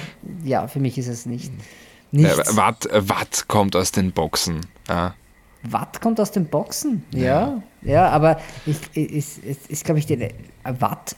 [0.45, 1.51] äh, ja, für mich ist es nicht.
[2.11, 2.37] Nichts.
[2.37, 4.61] Äh, Watt, Watt kommt aus den Boxen.
[4.87, 5.15] Ja.
[5.63, 10.13] Watt kommt aus den Boxen, ja, ja, aber ich, ist, ist, ist glaube ich, die
[10.13, 10.31] äh,
[10.79, 11.15] Watt,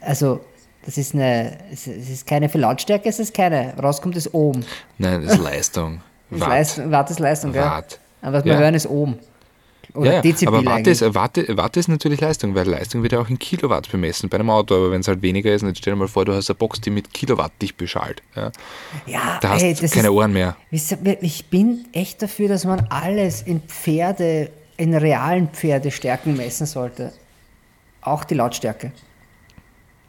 [0.00, 0.40] also
[0.84, 4.62] das ist eine, es es ist keine für Lautstärke, es ist keine, rauskommt ist Ohm.
[4.98, 6.00] Nein, das ist Leistung.
[6.30, 7.64] Das Leistung, Watt ist Leistung, gell?
[7.64, 7.98] Watt.
[8.22, 8.58] Aber was wir Ja.
[8.60, 9.18] hören ist Ohm.
[9.94, 13.18] Oder Ja, Dezibel aber Watt ist, Watt, Watt ist natürlich Leistung, weil Leistung wird ja
[13.20, 15.94] auch in Kilowatt bemessen bei einem Auto, aber wenn es halt weniger ist, dann stell
[15.94, 18.22] dir mal vor, du hast eine Box, die mit Kilowatt dich beschallt.
[18.36, 18.52] Ja.
[19.06, 20.56] ja, Da hast ey, das keine ist, Ohren mehr.
[20.70, 27.12] Ich bin echt dafür, dass man alles in Pferde, in realen Pferdestärken messen sollte.
[28.02, 28.92] Auch die Lautstärke.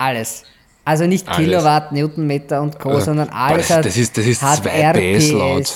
[0.02, 0.44] Alles.
[0.84, 1.38] Also nicht Alles.
[1.40, 4.70] Kilowatt, Newtonmeter und Co., Äh, sondern alles das, hat, das ist, das ist hat 2
[4.70, 5.32] PS RPS.
[5.32, 5.74] laut.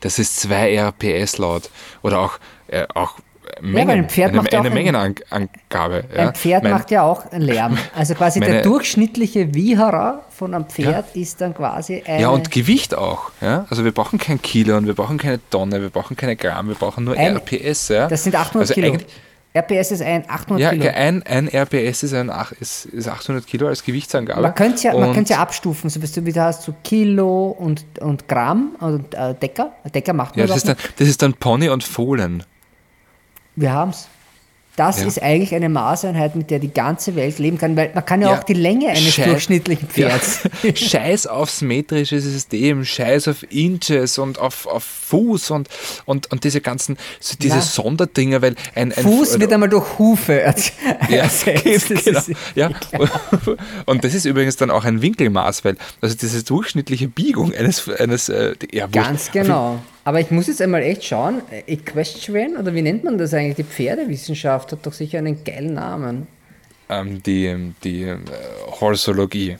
[0.00, 1.70] Das ist 2 RPS laut.
[2.02, 2.38] Oder auch,
[2.68, 3.14] äh, auch
[3.62, 6.04] Mengen, weil ein Pferd eine, macht ja auch eine ein- Mengenangabe.
[6.14, 6.28] Ja.
[6.28, 7.78] Ein Pferd Mein- macht ja auch einen Lärm.
[7.94, 12.20] Also quasi der Meine- durchschnittliche Wieherer von einem Pferd ist dann quasi eine...
[12.20, 13.30] Ja, und Gewicht auch.
[13.40, 13.64] Ja?
[13.70, 16.74] Also wir brauchen kein Kilo und wir brauchen keine Tonne, wir brauchen keine Gramm, wir
[16.74, 17.88] brauchen nur Ein- RPS.
[17.88, 18.08] Ja?
[18.08, 18.98] das sind 800 also Kilo.
[19.56, 20.90] RPS ist ein 800 Ja, Kilo.
[20.94, 22.30] ein, ein RPS ist, ein,
[22.60, 24.42] ist, ist 800 Kilo als Gewichtsangabe.
[24.42, 28.28] Man könnte ja, man ja abstufen, so bist du wieder hast, so Kilo und, und
[28.28, 29.72] Gramm und äh, Decker.
[29.94, 32.42] Decker macht man ja, das, ist dann, das ist dann Pony und Fohlen.
[33.54, 34.08] Wir haben es.
[34.76, 35.06] Das Ja.
[35.06, 38.30] ist eigentlich eine Maßeinheit, mit der die ganze Welt leben kann, weil man kann ja,
[38.30, 38.38] Ja.
[38.38, 40.40] auch die Länge eines Scheiß- durchschnittlichen Pferds.
[40.62, 40.74] Ja.
[40.76, 45.68] Scheiß aufs metrische System, Scheiß auf Inches und auf, auf Fuß und,
[46.04, 47.62] und, und diese ganzen, so diese Na.
[47.62, 50.34] Sonderdinger, weil ein, ein Fuß wird einmal durch Hufe
[51.08, 51.88] ja, ersetzt.
[52.04, 52.20] Genau.
[52.54, 52.70] ja.
[53.86, 58.28] Und das ist übrigens dann auch ein Winkelmaß, weil also diese durchschnittliche Biegung eines, eines
[58.28, 58.86] äh, ja.
[58.88, 59.80] Ganz genau.
[60.06, 63.56] Aber ich muss jetzt einmal echt schauen, Equestrian, oder wie nennt man das eigentlich?
[63.56, 66.28] Die Pferdewissenschaft hat doch sicher einen geilen Namen.
[66.88, 68.16] Ähm, die die äh,
[68.80, 69.56] Horsologie.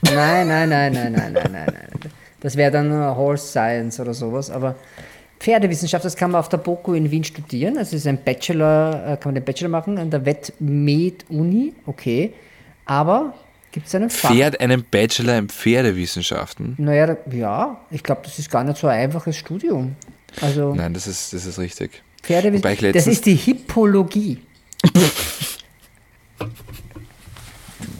[0.00, 2.12] Nein, nein, nein, nein, nein, nein, nein, nein.
[2.40, 4.50] Das wäre dann äh, Horse Science oder sowas.
[4.50, 4.74] Aber
[5.38, 7.74] Pferdewissenschaft, das kann man auf der BOKU in Wien studieren.
[7.74, 12.32] Das ist ein Bachelor, äh, kann man den Bachelor machen an der Vet-Med Uni, okay.
[12.86, 13.34] Aber
[13.72, 14.30] gibt es einen Fach?
[14.32, 16.74] Pferd einen Bachelor in Pferdewissenschaften.
[16.78, 19.96] Naja, ja, ich glaube, das ist gar nicht so ein einfaches Studium.
[20.40, 22.02] Also Nein, das ist, das ist richtig.
[22.22, 24.38] Wobei ich Pferdewissenschaft, das ist die Hippologie.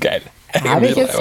[0.00, 0.22] Geil.
[0.64, 1.16] Habe ich jetzt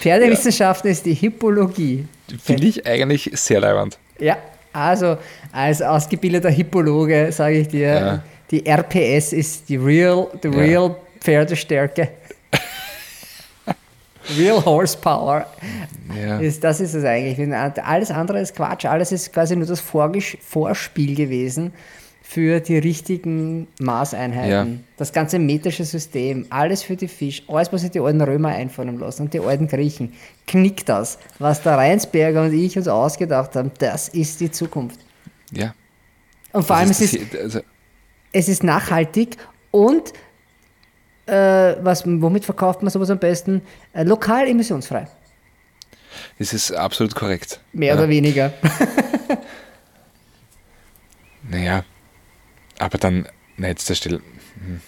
[0.00, 2.06] Pferdewissenschaften ist die Hippologie.
[2.42, 3.98] Finde ich eigentlich sehr leibend.
[4.18, 4.36] Ja,
[4.72, 5.18] also
[5.52, 8.22] als ausgebildeter Hippologe sage ich dir, Ja.
[8.50, 12.08] die RPS ist die real, die real Pferdestärke.
[14.38, 15.46] Real Horsepower.
[16.20, 16.38] Ja.
[16.38, 17.38] Ist, das ist es eigentlich.
[17.84, 18.84] Alles andere ist Quatsch.
[18.84, 21.72] Alles ist quasi nur das Vorspiel gewesen
[22.22, 24.72] für die richtigen Maßeinheiten.
[24.72, 24.80] Ja.
[24.96, 28.98] Das ganze metrische System, alles für die Fisch, alles, was sich die alten Römer einfallen
[28.98, 30.14] lassen und die alten Griechen.
[30.46, 31.18] Knickt das.
[31.38, 34.98] Was der Reinsberger und ich uns ausgedacht haben, das ist die Zukunft.
[35.50, 35.74] Ja.
[36.52, 37.60] Und vor Das allem, es das ist, also,
[38.32, 39.36] es ist nachhaltig
[39.70, 40.14] und
[41.26, 43.62] äh, was, womit verkauft man sowas am besten?
[43.92, 45.08] Äh, lokal emissionsfrei.
[46.38, 47.60] das ist absolut korrekt.
[47.72, 48.00] Mehr ja.
[48.00, 48.52] oder weniger.
[51.42, 51.84] Naja,
[52.78, 54.20] aber dann, na jetzt der Stelle.
[54.64, 54.80] hm.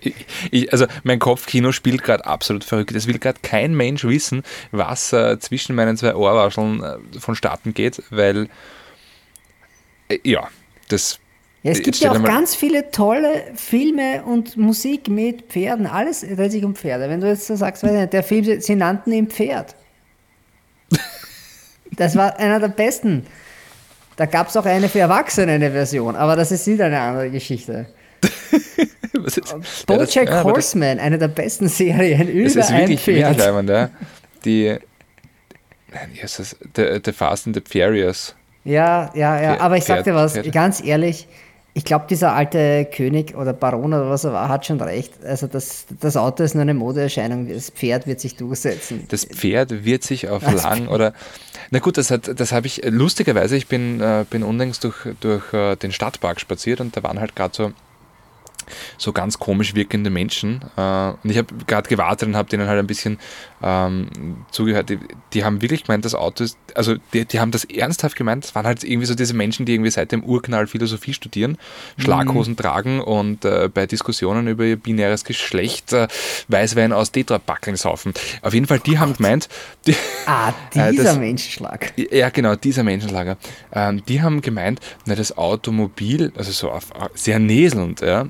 [0.00, 0.14] Ich,
[0.50, 2.92] ich, also mein Kopfkino spielt gerade absolut verrückt.
[2.92, 8.02] Es will gerade kein Mensch wissen, was äh, zwischen meinen zwei Ohrwascheln äh, vonstatten geht,
[8.10, 8.48] weil
[10.08, 10.48] äh, ja,
[10.88, 11.20] das
[11.68, 15.86] Ja, es gibt ja auch ganz viele tolle Filme und Musik mit Pferden.
[15.86, 17.08] Alles dreht sich um Pferde.
[17.08, 19.74] Wenn du jetzt so sagst, nicht, der Film, sie nannten ihn Pferd.
[21.92, 23.26] Das war einer der besten.
[24.16, 27.30] Da gab es auch eine für Erwachsene, eine Version, aber das ist wieder eine andere
[27.30, 27.86] Geschichte.
[29.86, 33.06] Bojack ja, das- ja, das- Horseman, eine der besten Serien über Es ist ein wirklich,
[33.06, 33.38] wirklich Pferd.
[33.38, 33.90] leibend, ja.
[34.44, 34.76] Die,
[35.92, 36.56] nein, wie heißt das?
[36.76, 38.34] The, the Fast and the Furious.
[38.64, 39.60] Ja, ja, ja.
[39.60, 41.26] Aber ich sag dir was, ganz ehrlich,
[41.78, 45.12] ich glaube, dieser alte König oder Baron oder was er war, hat schon recht.
[45.24, 47.46] Also das, das Auto ist nur eine Modeerscheinung.
[47.46, 49.04] Das Pferd wird sich durchsetzen.
[49.10, 51.12] Das Pferd wird sich auf lang oder.
[51.70, 53.56] Na gut, das, hat, das habe ich lustigerweise.
[53.56, 57.36] Ich bin, äh, bin unlängst durch, durch äh, den Stadtpark spaziert und da waren halt
[57.36, 57.70] gerade so,
[58.96, 60.60] so ganz komisch wirkende Menschen.
[60.76, 63.18] Äh, und ich habe gerade gewartet und habe denen halt ein bisschen
[63.62, 64.08] ähm,
[64.50, 64.88] zugehört.
[64.90, 64.98] Die,
[65.32, 68.44] die haben wirklich gemeint, das Auto ist, also die, die haben das ernsthaft gemeint.
[68.44, 71.58] Das waren halt irgendwie so diese Menschen, die irgendwie seit dem Urknall Philosophie studieren,
[71.98, 76.08] Schlaghosen tragen und äh, bei Diskussionen über ihr binäres Geschlecht äh,
[76.48, 78.14] Weißwein aus Tetrapackeln saufen.
[78.42, 79.48] Auf jeden Fall, die haben gemeint,
[79.86, 79.94] die,
[80.26, 81.92] Ah, Äh, dieser das- Menschenschlag.
[81.96, 83.36] ja, genau, dieser Menschenlager.
[83.72, 88.26] Ähm, die haben gemeint, na, das Automobil, also so auf, sehr näselnd, ja.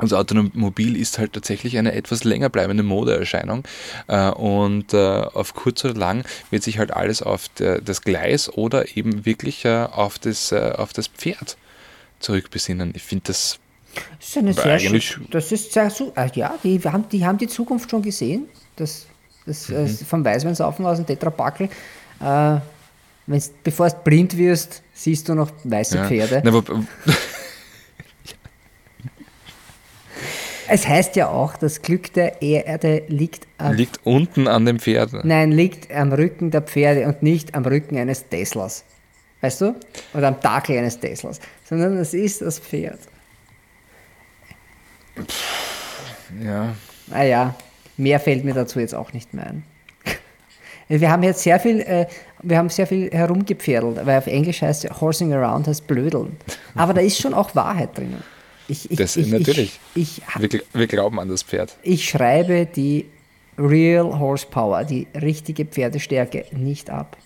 [0.00, 3.64] Das Automobil ist halt tatsächlich eine etwas länger bleibende Modeerscheinung
[4.08, 8.48] äh, und äh, auf kurz oder lang wird sich halt alles auf der, das Gleis
[8.52, 11.56] oder eben wirklich äh, auf, das, auf das Pferd
[12.20, 12.92] zurückbesinnen.
[12.94, 13.58] Ich finde das
[14.18, 16.12] Das ist eine sehr schön- Das ist sehr so.
[16.16, 18.46] äh, Ja, die haben, die haben die Zukunft schon gesehen.
[18.76, 19.06] Das,
[19.46, 19.88] das Mhm.
[20.06, 21.68] vom Weißweinsaufen aus dem Tetrapackel.
[22.20, 22.58] Äh,
[23.64, 26.06] bevor du blind wirst, siehst du noch weiße ja.
[26.06, 26.42] Pferde.
[26.44, 26.62] Na, wo,
[30.68, 35.24] Es heißt ja auch, das Glück der Erde liegt am, liegt unten an dem Pferd.
[35.24, 38.84] nein, liegt am Rücken der Pferde und nicht am Rücken eines Teslas.
[39.40, 39.74] Weißt du?
[40.14, 41.40] Oder am Dackel eines Teslas.
[41.64, 42.98] Sondern es ist das Pferd.
[46.42, 46.74] Ja.
[47.06, 47.54] Naja,
[47.96, 49.64] mehr fällt mir dazu jetzt auch nicht mehr ein.
[50.88, 52.06] Wir haben jetzt sehr viel, äh,
[52.42, 56.36] wir haben sehr viel herumgepferdelt, weil auf Englisch heißt horsing around heißt blödeln.
[56.76, 58.22] Aber da ist schon auch Wahrheit drinnen.
[58.68, 59.78] Ich, ich, Das- ich, natürlich.
[59.94, 61.76] Ich, Wir, wir glauben an das Pferd.
[61.82, 63.06] ich schreibe die
[63.58, 67.16] Real Horsepower, die richtige Pferdestärke nicht ab.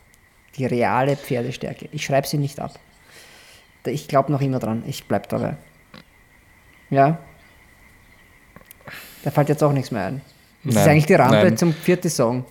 [0.57, 1.89] Die reale Pferdestärke.
[1.93, 2.79] Ich schreibe sie nicht ab.
[3.87, 4.83] Ich glaube noch immer dran.
[4.87, 5.57] Ich bleib dabei.
[6.91, 7.19] Ja.
[9.23, 10.21] Da fällt jetzt auch nichts mehr ein.
[10.65, 11.57] Das ist Nein, eigentlich die Rampe nein.
[11.57, 12.45] zum vierten Song.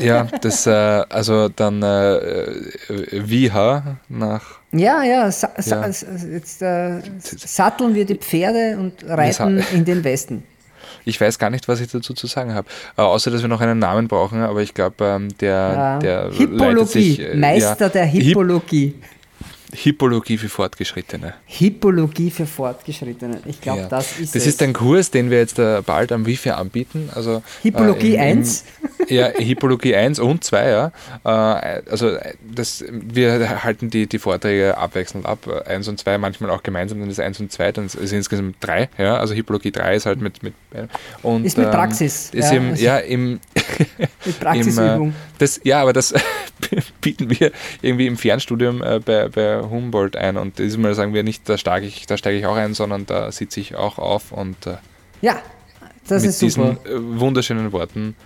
[0.00, 5.86] Ja, das, äh, also dann äh, äh, Viha nach Ja, ja, sa Ja.
[5.86, 10.42] jetzt äh, satteln wir die Pferde und reiten in den Westen.
[11.04, 12.68] Ich weiß gar nicht, was ich dazu zu sagen habe.
[12.96, 15.98] Äh, außer, dass wir noch einen Namen brauchen, aber ich glaube, ähm, der, Ja.
[15.98, 16.84] der Hippologie,
[17.16, 18.94] sich, äh, Meister ja, der Hip Hippologie.
[19.72, 21.34] Hippologie für Fortgeschrittene.
[21.44, 23.40] Hippologie für Fortgeschrittene.
[23.44, 23.88] Ich glaube, Ja.
[23.88, 24.48] das ist das es.
[24.48, 27.10] ist ein Kurs, den wir jetzt äh, bald am Wifi anbieten.
[27.14, 28.64] Also, Hippologie äh, im- im- 1?
[29.08, 30.92] Ja, Hippologie 1 und 2, ja.
[31.24, 36.18] Äh, also äh, das, wir halten die, die Vorträge abwechselnd ab, äh, 1 und 2,
[36.18, 39.16] manchmal auch gemeinsam, dann ist 1 und 2, dann es insgesamt 3, ja.
[39.16, 40.42] Also Hippologie 3 ist halt mit.
[40.42, 40.52] mit
[41.22, 43.40] und, Ist mit Praxis, Ist ja, im, also- ja, im.
[44.26, 45.08] Mit Praxisübung.
[45.08, 46.12] Im, äh, das, ja, aber das
[47.00, 49.28] bieten wir irgendwie im Fernstudium äh, bei,
[49.60, 52.56] bei Humboldt ein und diesmal sagen wir nicht, da steige ich, da steige ich auch
[52.56, 54.76] ein, sondern da sitze ich auch auf und äh,
[55.20, 55.38] ja,
[56.06, 56.76] das mit ist super.
[56.84, 58.16] diesen äh, wunderschönen Worten